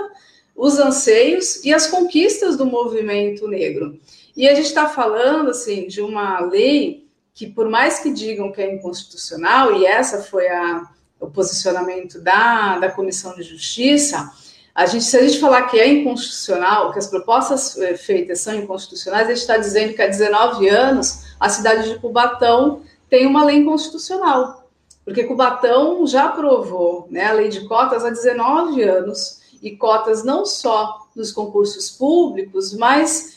[0.55, 3.99] os anseios e as conquistas do movimento negro.
[4.35, 8.61] E a gente está falando assim de uma lei que, por mais que digam que
[8.61, 10.83] é inconstitucional, e essa foi a,
[11.19, 14.31] o posicionamento da, da Comissão de Justiça,
[14.77, 18.53] a gente, se a gente falar que é inconstitucional, que as propostas eh, feitas são
[18.53, 23.43] inconstitucionais, a gente está dizendo que há 19 anos a cidade de Cubatão tem uma
[23.43, 24.69] lei inconstitucional,
[25.03, 30.45] porque Cubatão já aprovou né, a lei de cotas há 19 anos, e cotas não
[30.45, 33.35] só nos concursos públicos, mas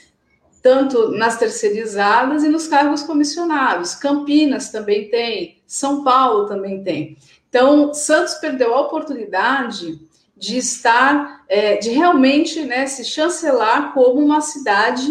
[0.62, 3.94] tanto nas terceirizadas e nos cargos comissionados.
[3.94, 7.16] Campinas também tem, São Paulo também tem.
[7.48, 9.98] Então, Santos perdeu a oportunidade
[10.40, 15.07] de estar, é, de realmente né, se chancelar como uma cidade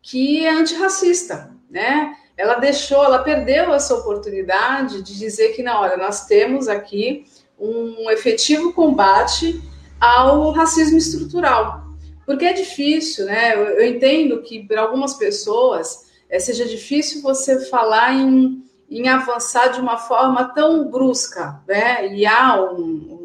[0.00, 2.16] que é antirracista, né?
[2.34, 7.26] Ela deixou, ela perdeu essa oportunidade de dizer que, na hora, nós temos aqui
[7.58, 9.62] um efetivo combate
[10.00, 11.84] ao racismo estrutural.
[12.24, 13.54] Porque é difícil, né?
[13.54, 19.68] Eu, eu entendo que para algumas pessoas é, seja difícil você falar em, em avançar
[19.68, 22.14] de uma forma tão brusca, né?
[22.14, 23.19] E há um,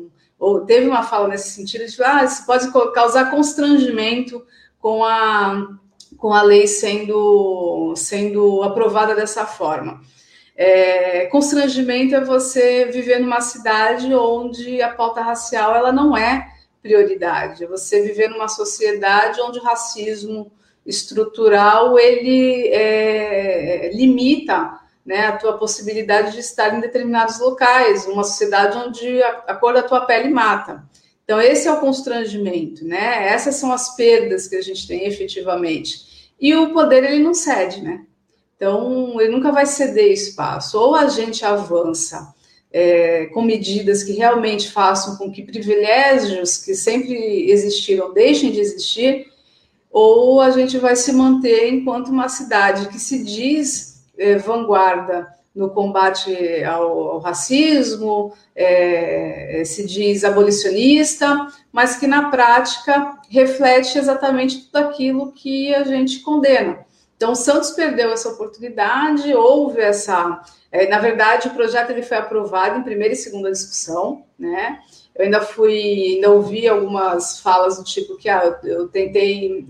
[0.45, 4.45] ou teve uma fala nesse sentido de ah, isso pode causar constrangimento
[4.79, 5.67] com a
[6.17, 10.01] com a lei sendo sendo aprovada dessa forma.
[10.55, 16.47] É, constrangimento é você viver numa cidade onde a pauta racial ela não é
[16.79, 17.63] prioridade.
[17.63, 20.51] É você viver numa sociedade onde o racismo
[20.86, 28.77] estrutural ele é, limita né, a tua possibilidade de estar em determinados locais, uma sociedade
[28.77, 30.83] onde a, a, cor da tua pele mata.
[31.23, 33.27] Então, esse é o constrangimento, né?
[33.27, 36.33] Essas são as perdas que a gente tem efetivamente.
[36.39, 38.05] E o poder, ele não cede, né?
[38.55, 40.79] Então, ele nunca vai ceder espaço.
[40.79, 42.33] Ou a gente avança
[42.71, 49.27] é, com medidas que realmente façam com que privilégios que sempre existiram deixem de existir,
[49.91, 55.69] ou a gente vai se manter enquanto uma cidade que se diz é, vanguarda no
[55.69, 64.77] combate ao, ao racismo, é, se diz abolicionista, mas que na prática reflete exatamente tudo
[64.77, 66.85] aquilo que a gente condena.
[67.15, 70.41] Então, Santos perdeu essa oportunidade, houve essa
[70.89, 74.79] na verdade, o projeto ele foi aprovado em primeira e segunda discussão, né?
[75.15, 79.65] Eu ainda fui, ainda ouvi algumas falas do tipo que ah, eu, tentei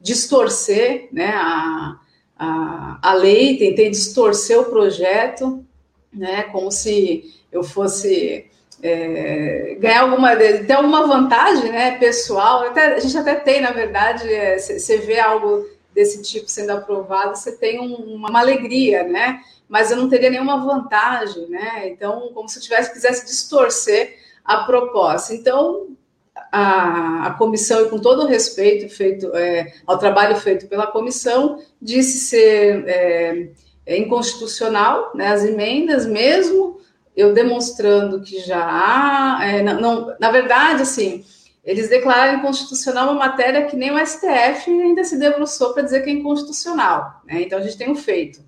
[0.00, 1.96] distorcer né, a,
[2.38, 5.64] a, a lei, tentei distorcer o projeto,
[6.12, 8.46] né, como se eu fosse
[8.82, 12.64] é, ganhar alguma, ter alguma vantagem né, pessoal.
[12.64, 14.24] Até, a gente até tem, na verdade,
[14.58, 19.40] você é, vê algo desse tipo sendo aprovado, você tem um, uma alegria, né?
[19.68, 21.88] Mas eu não teria nenhuma vantagem, né?
[21.88, 25.34] Então, como se eu tivesse quisesse distorcer a proposta.
[25.34, 25.88] Então,
[26.34, 31.58] a, a comissão, e com todo o respeito feito é, ao trabalho feito pela comissão,
[31.80, 33.48] disse ser é,
[33.84, 36.80] é inconstitucional né, as emendas, mesmo
[37.16, 39.44] eu demonstrando que já há.
[39.44, 41.24] É, não, não, na verdade, assim,
[41.64, 46.10] eles declararam inconstitucional uma matéria que nem o STF ainda se debruçou para dizer que
[46.10, 47.20] é inconstitucional.
[47.26, 47.42] Né?
[47.42, 48.40] Então, a gente tem um feito.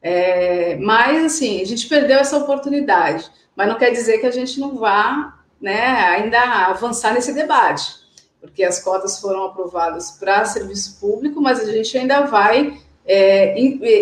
[0.00, 3.30] É, mas, assim, a gente perdeu essa oportunidade.
[3.54, 7.94] Mas não quer dizer que a gente não vá né, ainda avançar nesse debate,
[8.40, 13.58] porque as cotas foram aprovadas para serviço público, mas a gente ainda vai é,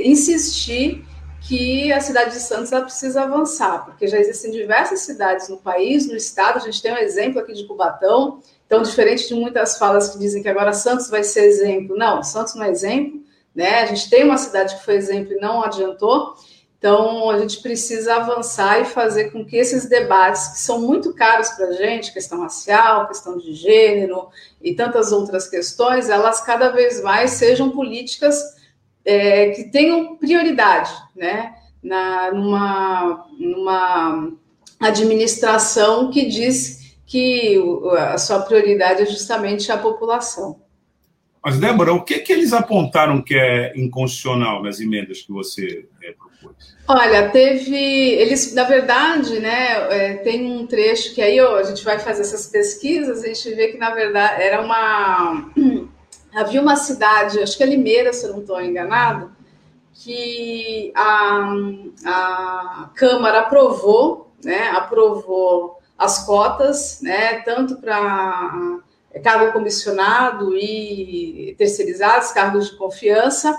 [0.09, 1.05] insistir
[1.43, 6.17] que a cidade de Santos precisa avançar, porque já existem diversas cidades no país, no
[6.17, 10.19] estado, a gente tem um exemplo aqui de Cubatão, então, diferente de muitas falas que
[10.19, 13.21] dizem que agora Santos vai ser exemplo, não, Santos não é exemplo,
[13.53, 13.81] né?
[13.81, 16.37] A gente tem uma cidade que foi exemplo e não adiantou,
[16.81, 21.51] então a gente precisa avançar e fazer com que esses debates, que são muito caros
[21.51, 24.28] para a gente, questão racial, questão de gênero
[24.62, 28.35] e tantas outras questões, elas cada vez mais sejam políticas
[29.05, 31.55] é, que tenham prioridade, né?
[31.83, 34.33] Na, numa, numa
[34.81, 37.62] administração que diz que
[37.99, 40.62] a sua prioridade é justamente a população.
[41.45, 46.14] Mas, Débora, o que, que eles apontaram que é inconstitucional nas emendas que você é?
[46.88, 47.76] Olha, teve.
[47.76, 52.22] Eles, na verdade, né, é, tem um trecho que aí ó, a gente vai fazer
[52.22, 55.51] essas pesquisas, a gente vê que, na verdade, era uma
[56.34, 59.32] havia uma cidade, acho que é Limeira, se eu não estou enganado,
[59.92, 61.53] que a,
[62.07, 68.80] a Câmara aprovou, né, aprovou as cotas, né, tanto para
[69.22, 73.59] cargo comissionado e terceirizados, cargos de confiança,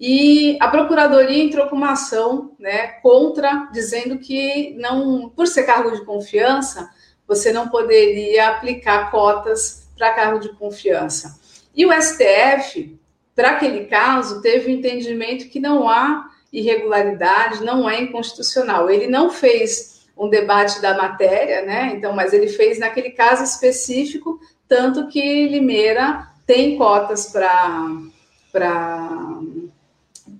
[0.00, 5.90] e a Procuradoria entrou com uma ação né, contra, dizendo que não, por ser cargo
[5.90, 6.88] de confiança,
[7.26, 11.38] você não poderia aplicar cotas para cargo de confiança.
[11.74, 12.96] E o STF,
[13.34, 18.88] para aquele caso, teve o entendimento que não há irregularidade, não é inconstitucional.
[18.88, 21.92] Ele não fez um debate da matéria, né?
[21.94, 27.78] Então, mas ele fez naquele caso específico, tanto que Limeira tem cotas para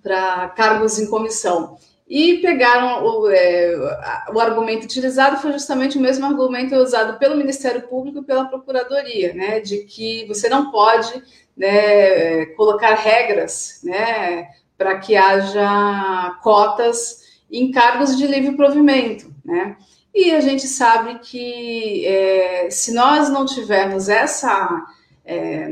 [0.03, 1.77] para cargos em comissão.
[2.09, 3.75] E pegaram o, é,
[4.33, 9.35] o argumento utilizado foi justamente o mesmo argumento usado pelo Ministério Público e pela Procuradoria,
[9.35, 11.23] né, de que você não pode
[11.55, 19.77] né, colocar regras, né, para que haja cotas em cargos de livre provimento, né?
[20.15, 24.87] E a gente sabe que é, se nós não tivermos essa
[25.25, 25.71] é,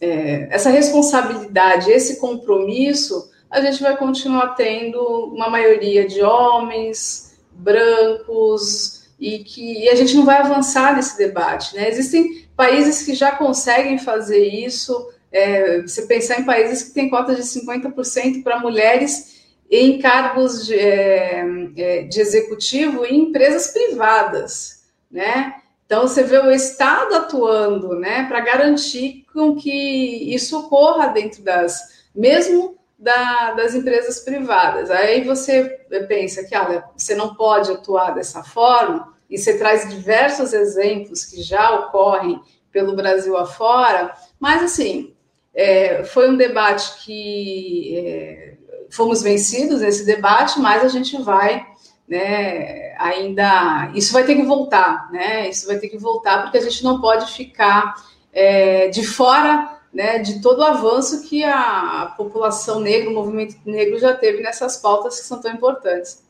[0.00, 9.04] é, essa responsabilidade, esse compromisso, a gente vai continuar tendo uma maioria de homens brancos
[9.20, 11.76] e que e a gente não vai avançar nesse debate.
[11.76, 11.88] Né?
[11.90, 15.12] Existem países que já conseguem fazer isso.
[15.30, 20.74] É, você pensar em países que têm cota de 50% para mulheres em cargos de,
[20.74, 21.44] é,
[21.76, 25.56] é, de executivo em empresas privadas, né?
[25.86, 32.04] Então você vê o Estado atuando, né, para garantir com que isso ocorra dentro das,
[32.14, 34.88] mesmo da, das empresas privadas.
[34.90, 35.64] Aí você
[36.06, 41.42] pensa que olha, você não pode atuar dessa forma, e você traz diversos exemplos que
[41.42, 42.40] já ocorrem
[42.70, 45.14] pelo Brasil afora, mas assim,
[45.52, 48.54] é, foi um debate que é,
[48.90, 51.66] fomos vencidos nesse debate, mas a gente vai
[52.06, 53.90] né, ainda.
[53.94, 55.48] Isso vai ter que voltar, né?
[55.48, 57.94] Isso vai ter que voltar, porque a gente não pode ficar
[58.32, 63.98] é, de fora né, de todo o avanço que a população negra, o movimento negro
[63.98, 66.24] já teve nessas pautas que são tão importantes.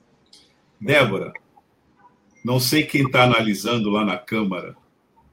[0.81, 1.33] Débora,
[2.45, 4.77] não sei quem está analisando lá na Câmara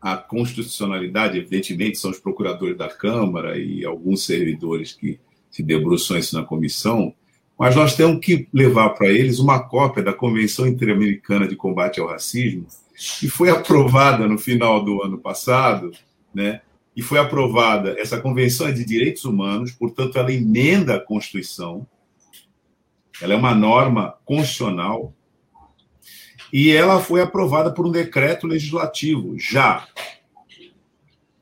[0.02, 5.20] a constitucionalidade, evidentemente são os procuradores da Câmara e alguns servidores que
[5.52, 7.14] se debruçam isso na comissão,
[7.58, 12.08] mas nós temos que levar para eles uma cópia da Convenção Interamericana de Combate ao
[12.08, 12.66] Racismo,
[13.20, 15.92] que foi aprovada no final do ano passado,
[16.34, 16.62] né,
[16.96, 17.96] e foi aprovada.
[18.00, 21.88] Essa convenção de direitos humanos, portanto, ela emenda a Constituição,
[23.22, 25.14] ela é uma norma constitucional,
[26.52, 29.88] e ela foi aprovada por um decreto legislativo, já.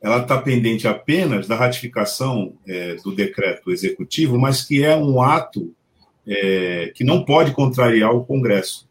[0.01, 5.73] Ela está pendente apenas da ratificação é, do decreto executivo, mas que é um ato
[6.25, 8.87] é, que não pode contrariar o Congresso.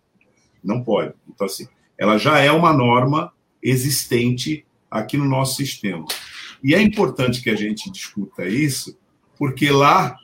[0.64, 1.12] Não pode.
[1.28, 3.32] Então, assim, ela já é uma norma
[3.62, 6.06] existente aqui no nosso sistema.
[6.66, 8.98] E é importante que a gente discuta isso,
[9.38, 10.18] porque lá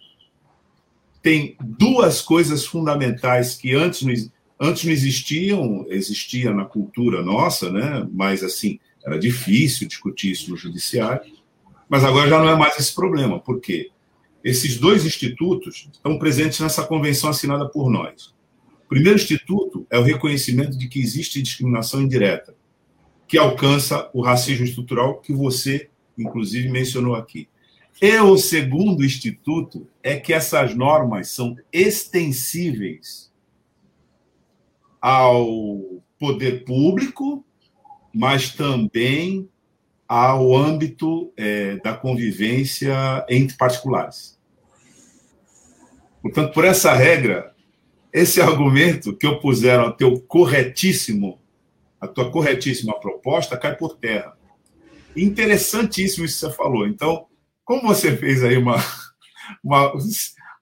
[1.22, 4.12] tem duas coisas fundamentais que antes não,
[4.58, 8.04] antes não existiam, existia na cultura nossa, né?
[8.12, 11.32] mas assim, Era difícil discutir isso no judiciário,
[11.88, 13.38] mas agora já não é mais esse problema.
[13.38, 13.90] Por quê?
[14.42, 18.34] Esses dois institutos estão presentes nessa convenção assinada por nós.
[18.84, 22.52] O primeiro instituto é o reconhecimento de que existe discriminação indireta,
[23.28, 25.88] que alcança o racismo estrutural que você,
[26.22, 27.48] inclusive, mencionou aqui.
[28.00, 33.30] E o segundo instituto é que essas normas são extensíveis
[35.00, 37.44] ao poder público,
[38.14, 39.48] mas também
[40.08, 44.38] ao âmbito é, da convivência entre particulares.
[46.20, 47.54] Portanto, por essa regra,
[48.12, 51.42] esse argumento que opuseram ao teu corretíssimo
[52.02, 54.36] a tua corretíssima proposta cai por terra.
[55.16, 56.86] Interessantíssimo isso que você falou.
[56.86, 57.26] Então,
[57.64, 58.76] como você fez aí uma,
[59.62, 59.92] uma,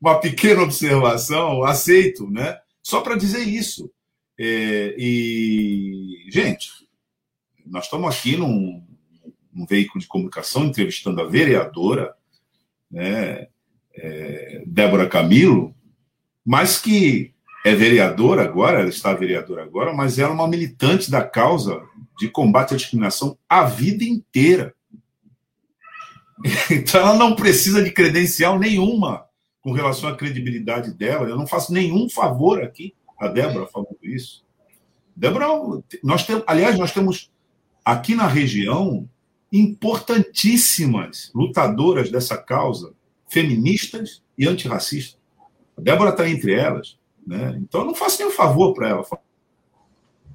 [0.00, 2.58] uma pequena observação, aceito, né?
[2.82, 3.90] Só para dizer isso.
[4.38, 6.70] É, e, gente,
[7.66, 8.82] nós estamos aqui num,
[9.52, 12.14] num, veículo de comunicação entrevistando a vereadora,
[12.90, 13.48] né,
[13.94, 15.74] é, Débora Camilo,
[16.44, 17.34] mas que
[17.64, 21.82] é vereadora agora, ela está vereadora agora, mas ela é uma militante da causa
[22.20, 24.74] de combate à discriminação a vida inteira.
[26.70, 29.26] Então ela não precisa de credencial nenhuma
[29.60, 31.28] com relação à credibilidade dela.
[31.28, 34.42] Eu não faço nenhum favor aqui a Débora falando isso.
[35.14, 35.46] Débora,
[36.02, 37.30] nós temos, aliás, nós temos
[37.84, 39.06] aqui na região
[39.52, 42.94] importantíssimas lutadoras dessa causa,
[43.28, 45.18] feministas e antirracistas.
[45.76, 46.98] A Débora está entre elas.
[47.26, 47.58] Né?
[47.62, 49.04] Então, eu não faço nenhum favor para ela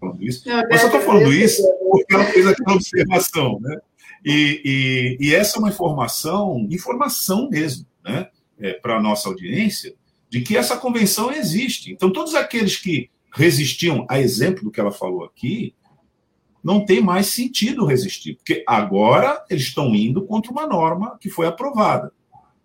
[0.06, 0.47] falando isso.
[0.47, 3.60] Não, eu estou falando isso porque ela fez aquela observação.
[3.60, 3.78] Né?
[4.24, 8.30] E, e, e, essa é uma informação, informação mesmo, né?
[8.58, 9.93] É, para a nossa audiência,
[10.30, 11.91] de que essa convenção existe.
[11.91, 15.76] Então, todos aqueles que resistiam, a exemplo do que ela falou aqui,
[16.64, 21.45] não tem mais sentido resistir, porque agora eles estão indo contra uma norma que foi
[21.45, 22.12] aprovada,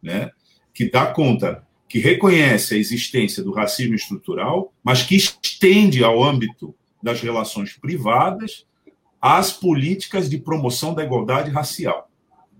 [0.00, 0.30] né?
[0.72, 6.72] que dá conta que reconhece a existência do racismo estrutural, mas que estende ao âmbito
[7.02, 8.66] das relações privadas
[9.20, 12.10] as políticas de promoção da igualdade racial,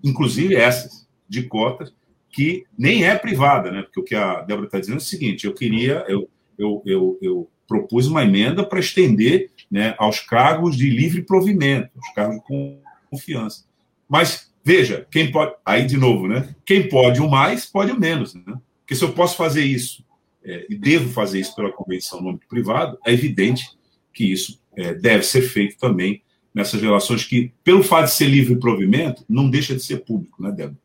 [0.05, 1.95] inclusive essas de cotas,
[2.29, 3.83] que nem é privada, né?
[3.83, 6.29] Porque o que a Débora está dizendo é o seguinte: eu queria, eu,
[6.59, 12.15] eu, eu, eu propus uma emenda para estender né, aos cargos de livre provimento, aos
[12.15, 12.79] cargos de
[13.11, 13.65] confiança.
[14.09, 15.55] Mas veja, quem pode.
[15.65, 16.55] Aí de novo, né?
[16.65, 18.61] Quem pode o mais, pode o menos, né?
[18.81, 20.05] Porque se eu posso fazer isso
[20.45, 23.71] é, e devo fazer isso pela convenção no âmbito privado, é evidente
[24.13, 26.23] que isso é, deve ser feito também
[26.55, 30.51] nessas relações que, pelo fato de ser livre provimento, não deixa de ser público, né,
[30.51, 30.77] Débora?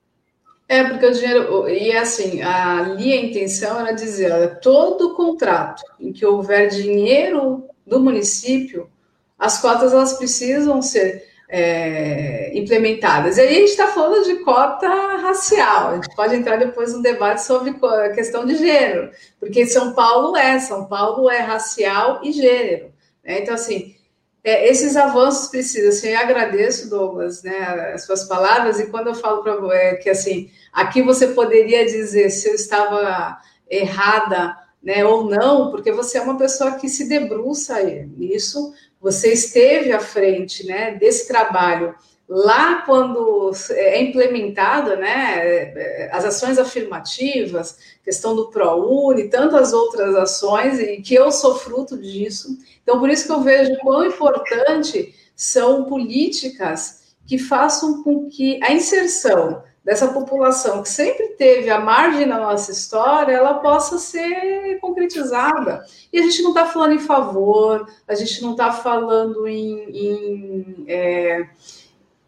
[0.68, 1.68] É, porque o dinheiro.
[1.68, 8.00] E assim, ali a intenção era dizer: olha, todo contrato em que houver dinheiro do
[8.00, 8.90] município,
[9.38, 13.38] as cotas elas precisam ser é, implementadas.
[13.38, 17.02] E aí a gente está falando de cota racial, a gente pode entrar depois no
[17.02, 22.32] debate sobre a questão de gênero, porque São Paulo é, São Paulo é racial e
[22.32, 22.95] gênero.
[23.26, 23.40] Né?
[23.40, 23.96] Então, assim,
[24.44, 29.16] é, esses avanços precisam, assim, eu agradeço, Douglas, né, as suas palavras, e quando eu
[29.16, 35.28] falo para é, que, assim, aqui você poderia dizer se eu estava errada, né, ou
[35.28, 38.72] não, porque você é uma pessoa que se debruça nisso,
[39.02, 41.96] você esteve à frente né, desse trabalho
[42.28, 51.02] lá quando é implementada né, as ações afirmativas, questão do ProUni, tantas outras ações, e
[51.02, 52.58] que eu sou fruto disso.
[52.82, 58.72] Então, por isso que eu vejo quão importante são políticas que façam com que a
[58.72, 65.86] inserção dessa população que sempre teve a margem na nossa história, ela possa ser concretizada.
[66.12, 70.86] E a gente não está falando em favor, a gente não está falando em, em,
[70.88, 71.48] é,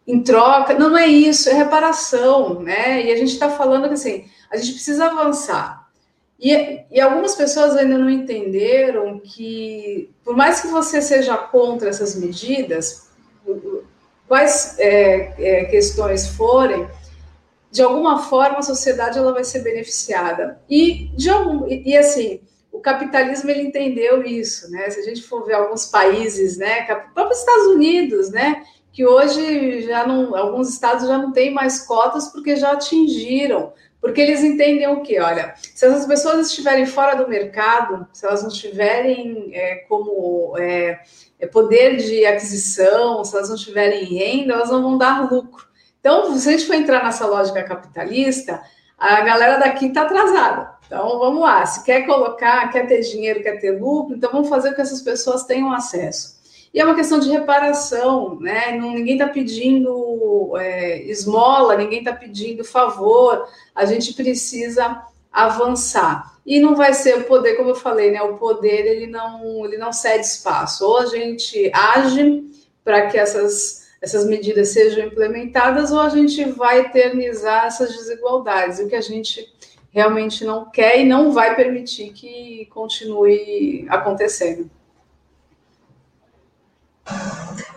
[0.08, 3.06] em, troca, não, não é isso, é reparação, né?
[3.06, 5.88] E a gente está falando que assim, a gente precisa avançar.
[6.40, 12.16] E, e, algumas pessoas ainda não entenderam que, por mais que você seja contra essas
[12.16, 13.10] medidas,
[14.28, 16.88] quais é, é, questões forem,
[17.72, 20.62] de alguma forma a sociedade ela vai ser beneficiada.
[20.70, 22.40] E de algum, e, e, assim,
[22.72, 24.90] o capitalismo ele entendeu isso, né?
[24.92, 26.84] Se a gente for ver alguns países, né,
[27.16, 28.64] próprios Estados Unidos, né,
[28.98, 33.72] que hoje já não, alguns estados já não têm mais cotas porque já atingiram,
[34.02, 38.42] porque eles entendem o que, olha, se essas pessoas estiverem fora do mercado, se elas
[38.42, 41.00] não tiverem é, como é,
[41.40, 45.68] é poder de aquisição, se elas não tiverem renda, elas não vão dar lucro.
[46.00, 48.60] Então, se a gente for entrar nessa lógica capitalista,
[48.98, 50.72] a galera daqui está atrasada.
[50.88, 51.64] Então, vamos lá.
[51.68, 55.04] Se quer colocar, quer ter dinheiro, quer ter lucro, então vamos fazer com que essas
[55.04, 56.37] pessoas tenham acesso.
[56.78, 58.72] E é uma questão de reparação, né?
[58.74, 65.02] Ninguém está pedindo é, esmola, ninguém está pedindo favor, a gente precisa
[65.32, 66.38] avançar.
[66.46, 68.22] E não vai ser o poder, como eu falei, né?
[68.22, 70.86] O poder ele não, ele não cede espaço.
[70.86, 72.44] Ou a gente age
[72.84, 78.78] para que essas, essas medidas sejam implementadas, ou a gente vai eternizar essas desigualdades.
[78.78, 79.52] O que a gente
[79.90, 84.70] realmente não quer e não vai permitir que continue acontecendo.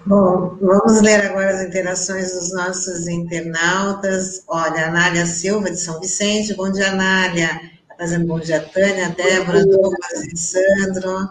[0.06, 4.42] Bom, vamos ler agora as interações dos nossos internautas.
[4.48, 6.54] Olha, Anália Silva, de São Vicente.
[6.54, 7.48] Bom dia, Anália.
[7.88, 11.30] Tá fazendo bom dia, Tânia, Débora, Douglas e Sandro.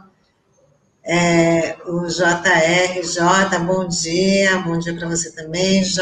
[1.03, 4.59] É, o JR, J, bom dia.
[4.59, 5.99] Bom dia para você também, J.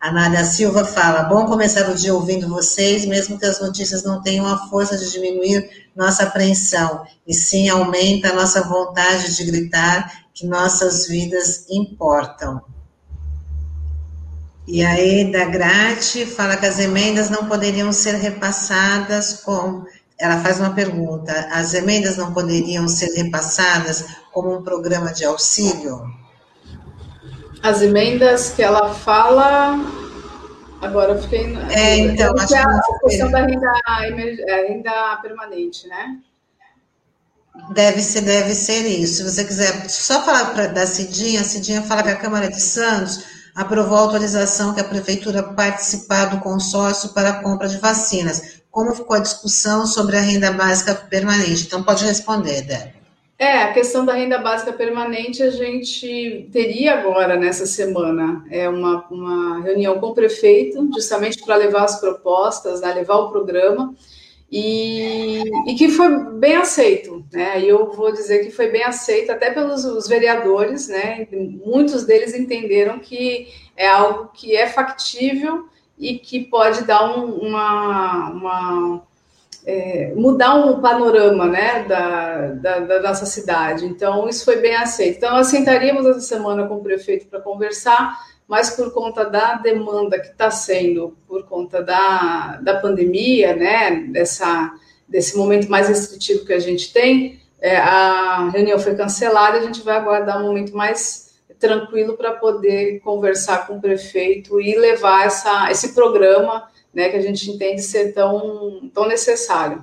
[0.00, 4.46] Anália Silva fala: bom começar o dia ouvindo vocês, mesmo que as notícias não tenham
[4.46, 10.46] a força de diminuir nossa apreensão, e sim aumenta a nossa vontade de gritar que
[10.46, 12.62] nossas vidas importam.
[14.66, 19.84] E aí, da Grate fala que as emendas não poderiam ser repassadas com.
[20.18, 26.19] Ela faz uma pergunta: as emendas não poderiam ser repassadas como um programa de auxílio?
[27.62, 29.78] As emendas que ela fala.
[30.80, 31.56] Agora eu fiquei.
[31.70, 33.72] É, então, acho que é a questão da renda,
[34.48, 36.18] é, renda permanente, né?
[37.74, 39.16] Deve ser, deve ser isso.
[39.16, 42.60] Se você quiser só falar pra, da Cidinha, a Cidinha fala que a Câmara de
[42.60, 48.60] Santos aprovou a autorização que a Prefeitura participar do consórcio para a compra de vacinas.
[48.70, 51.66] Como ficou a discussão sobre a renda básica permanente?
[51.66, 52.99] Então, pode responder, Débora.
[53.40, 59.06] É, a questão da renda básica permanente a gente teria agora nessa semana é uma,
[59.10, 63.94] uma reunião com o prefeito, justamente para levar as propostas, né, levar o programa
[64.52, 67.58] e, e, que foi bem aceito, né?
[67.60, 71.26] E eu vou dizer que foi bem aceito até pelos os vereadores, né?
[71.64, 75.66] Muitos deles entenderam que é algo que é factível
[75.96, 79.02] e que pode dar um, uma, uma
[79.66, 83.84] é, mudar um panorama, né, da, da, da, nossa cidade.
[83.84, 85.18] Então isso foi bem aceito.
[85.18, 88.16] Então nós sentaríamos essa semana com o prefeito para conversar
[88.50, 94.74] mas por conta da demanda que está sendo, por conta da, da pandemia, né, dessa,
[95.08, 99.82] desse momento mais restritivo que a gente tem, é, a reunião foi cancelada, a gente
[99.82, 101.30] vai aguardar um momento mais
[101.60, 107.22] tranquilo para poder conversar com o prefeito e levar essa, esse programa né, que a
[107.22, 109.82] gente entende ser tão, tão necessário.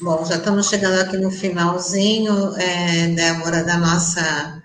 [0.00, 4.62] Bom, já estamos chegando aqui no finalzinho, é, Débora, da nossa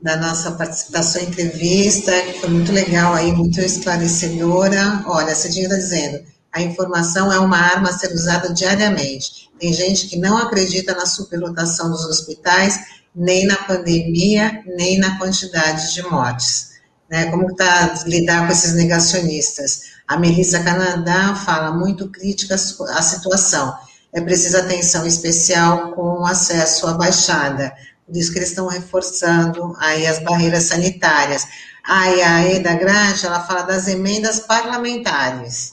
[0.00, 5.02] da nossa participação entrevista, que foi muito legal aí, muito esclarecedora.
[5.06, 6.22] Olha, Cidinha está dizendo,
[6.52, 9.50] a informação é uma arma a ser usada diariamente.
[9.58, 12.78] Tem gente que não acredita na superlotação dos hospitais,
[13.14, 16.75] nem na pandemia, nem na quantidade de mortes.
[17.10, 17.26] Né?
[17.30, 19.96] Como está lidar com esses negacionistas?
[20.06, 23.74] A Melissa Canadá fala muito crítica à situação.
[24.12, 27.72] É preciso atenção especial com acesso à baixada
[28.06, 31.46] por isso que eles estão reforçando aí as barreiras sanitárias.
[31.84, 35.72] Aí a Eda Grande, ela fala das emendas parlamentares.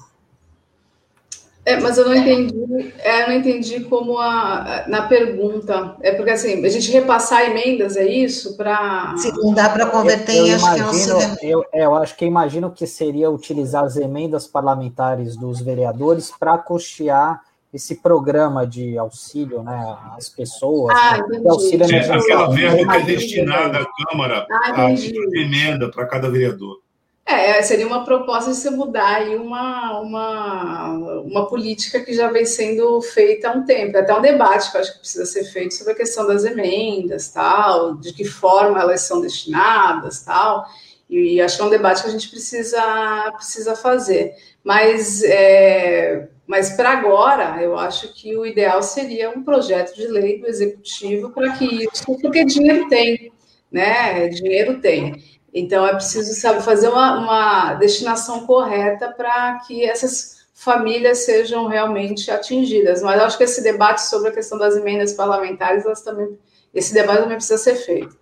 [1.66, 5.96] É, mas eu não entendi, é, eu não entendi como a, na pergunta.
[6.02, 8.58] É porque assim, a gente repassar emendas, é isso?
[8.58, 9.16] Para.
[9.18, 12.16] Se não dá para converter eu, eu acho imagino, que é um eu, eu acho
[12.18, 17.42] que imagino que seria utilizar as emendas parlamentares dos vereadores para custear
[17.74, 20.96] esse programa de auxílio né, às pessoas.
[20.96, 26.06] Ah, né, auxílio é, aquela verba que é destinada à Câmara ah, a emenda para
[26.06, 26.83] cada vereador.
[27.26, 30.90] É, seria uma proposta de se mudar aí uma, uma,
[31.22, 33.98] uma política que já vem sendo feita há um tempo.
[33.98, 37.30] Até um debate que eu acho que precisa ser feito sobre a questão das emendas,
[37.30, 40.66] tal, de que forma elas são destinadas, tal.
[41.10, 44.34] E acho que é um debate que a gente precisa, precisa fazer.
[44.64, 50.40] Mas é, mas para agora, eu acho que o ideal seria um projeto de lei
[50.40, 53.32] do executivo para que isso, porque dinheiro tem,
[53.72, 54.28] né?
[54.28, 55.24] Dinheiro tem.
[55.54, 62.32] Então é preciso sabe, fazer uma, uma destinação correta para que essas famílias sejam realmente
[62.32, 63.04] atingidas.
[63.04, 66.38] Mas acho que esse debate sobre a questão das emendas parlamentares, elas também,
[66.74, 68.18] esse debate também precisa ser feito.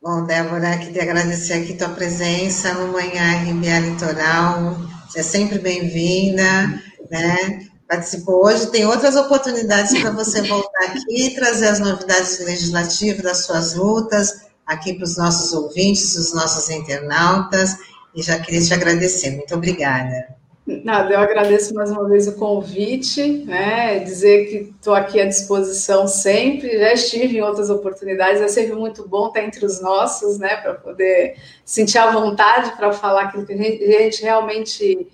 [0.00, 4.76] Bom, Débora, queria agradecer aqui tua presença no Manhã RBA Litoral.
[5.08, 6.42] Você é sempre bem-vinda,
[7.08, 7.71] né?
[7.92, 13.44] Participou hoje, tem outras oportunidades para você voltar aqui e trazer as novidades legislativas das
[13.44, 17.76] suas lutas aqui para os nossos ouvintes, os nossos internautas,
[18.14, 19.32] e já queria te agradecer.
[19.32, 20.26] Muito obrigada.
[20.66, 23.98] Nada, eu agradeço mais uma vez o convite, né?
[23.98, 29.06] Dizer que estou aqui à disposição sempre, já estive em outras oportunidades, é sempre muito
[29.06, 30.56] bom estar entre os nossos, né?
[30.56, 35.06] Para poder sentir a vontade para falar aquilo que a gente, realmente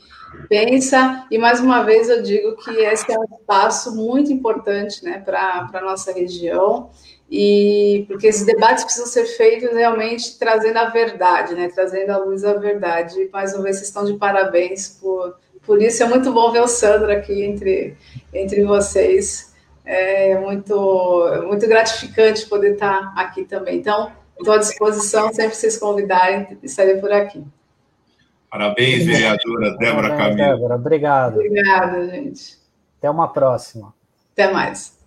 [0.49, 1.26] pensa.
[1.31, 5.68] E mais uma vez eu digo que esse é um espaço muito importante né, para
[5.72, 6.91] a nossa região
[7.31, 11.68] e porque esses debates precisam ser feitos realmente trazendo a verdade, né?
[11.68, 13.29] Trazendo à luz a verdade.
[13.31, 16.03] Mais uma vez, vocês estão de parabéns por, por isso.
[16.03, 17.97] É muito bom ver o Sandro aqui entre,
[18.33, 19.55] entre vocês.
[19.85, 23.76] É muito, muito gratificante poder estar aqui também.
[23.76, 27.45] Então, estou à disposição, sempre vocês convidarem, estarei por aqui.
[28.51, 30.36] Parabéns, vereadora Débora Camilo.
[30.36, 31.34] Débora, obrigado.
[31.34, 32.59] Obrigada, gente.
[32.99, 33.94] Até uma próxima.
[34.32, 34.97] Até mais.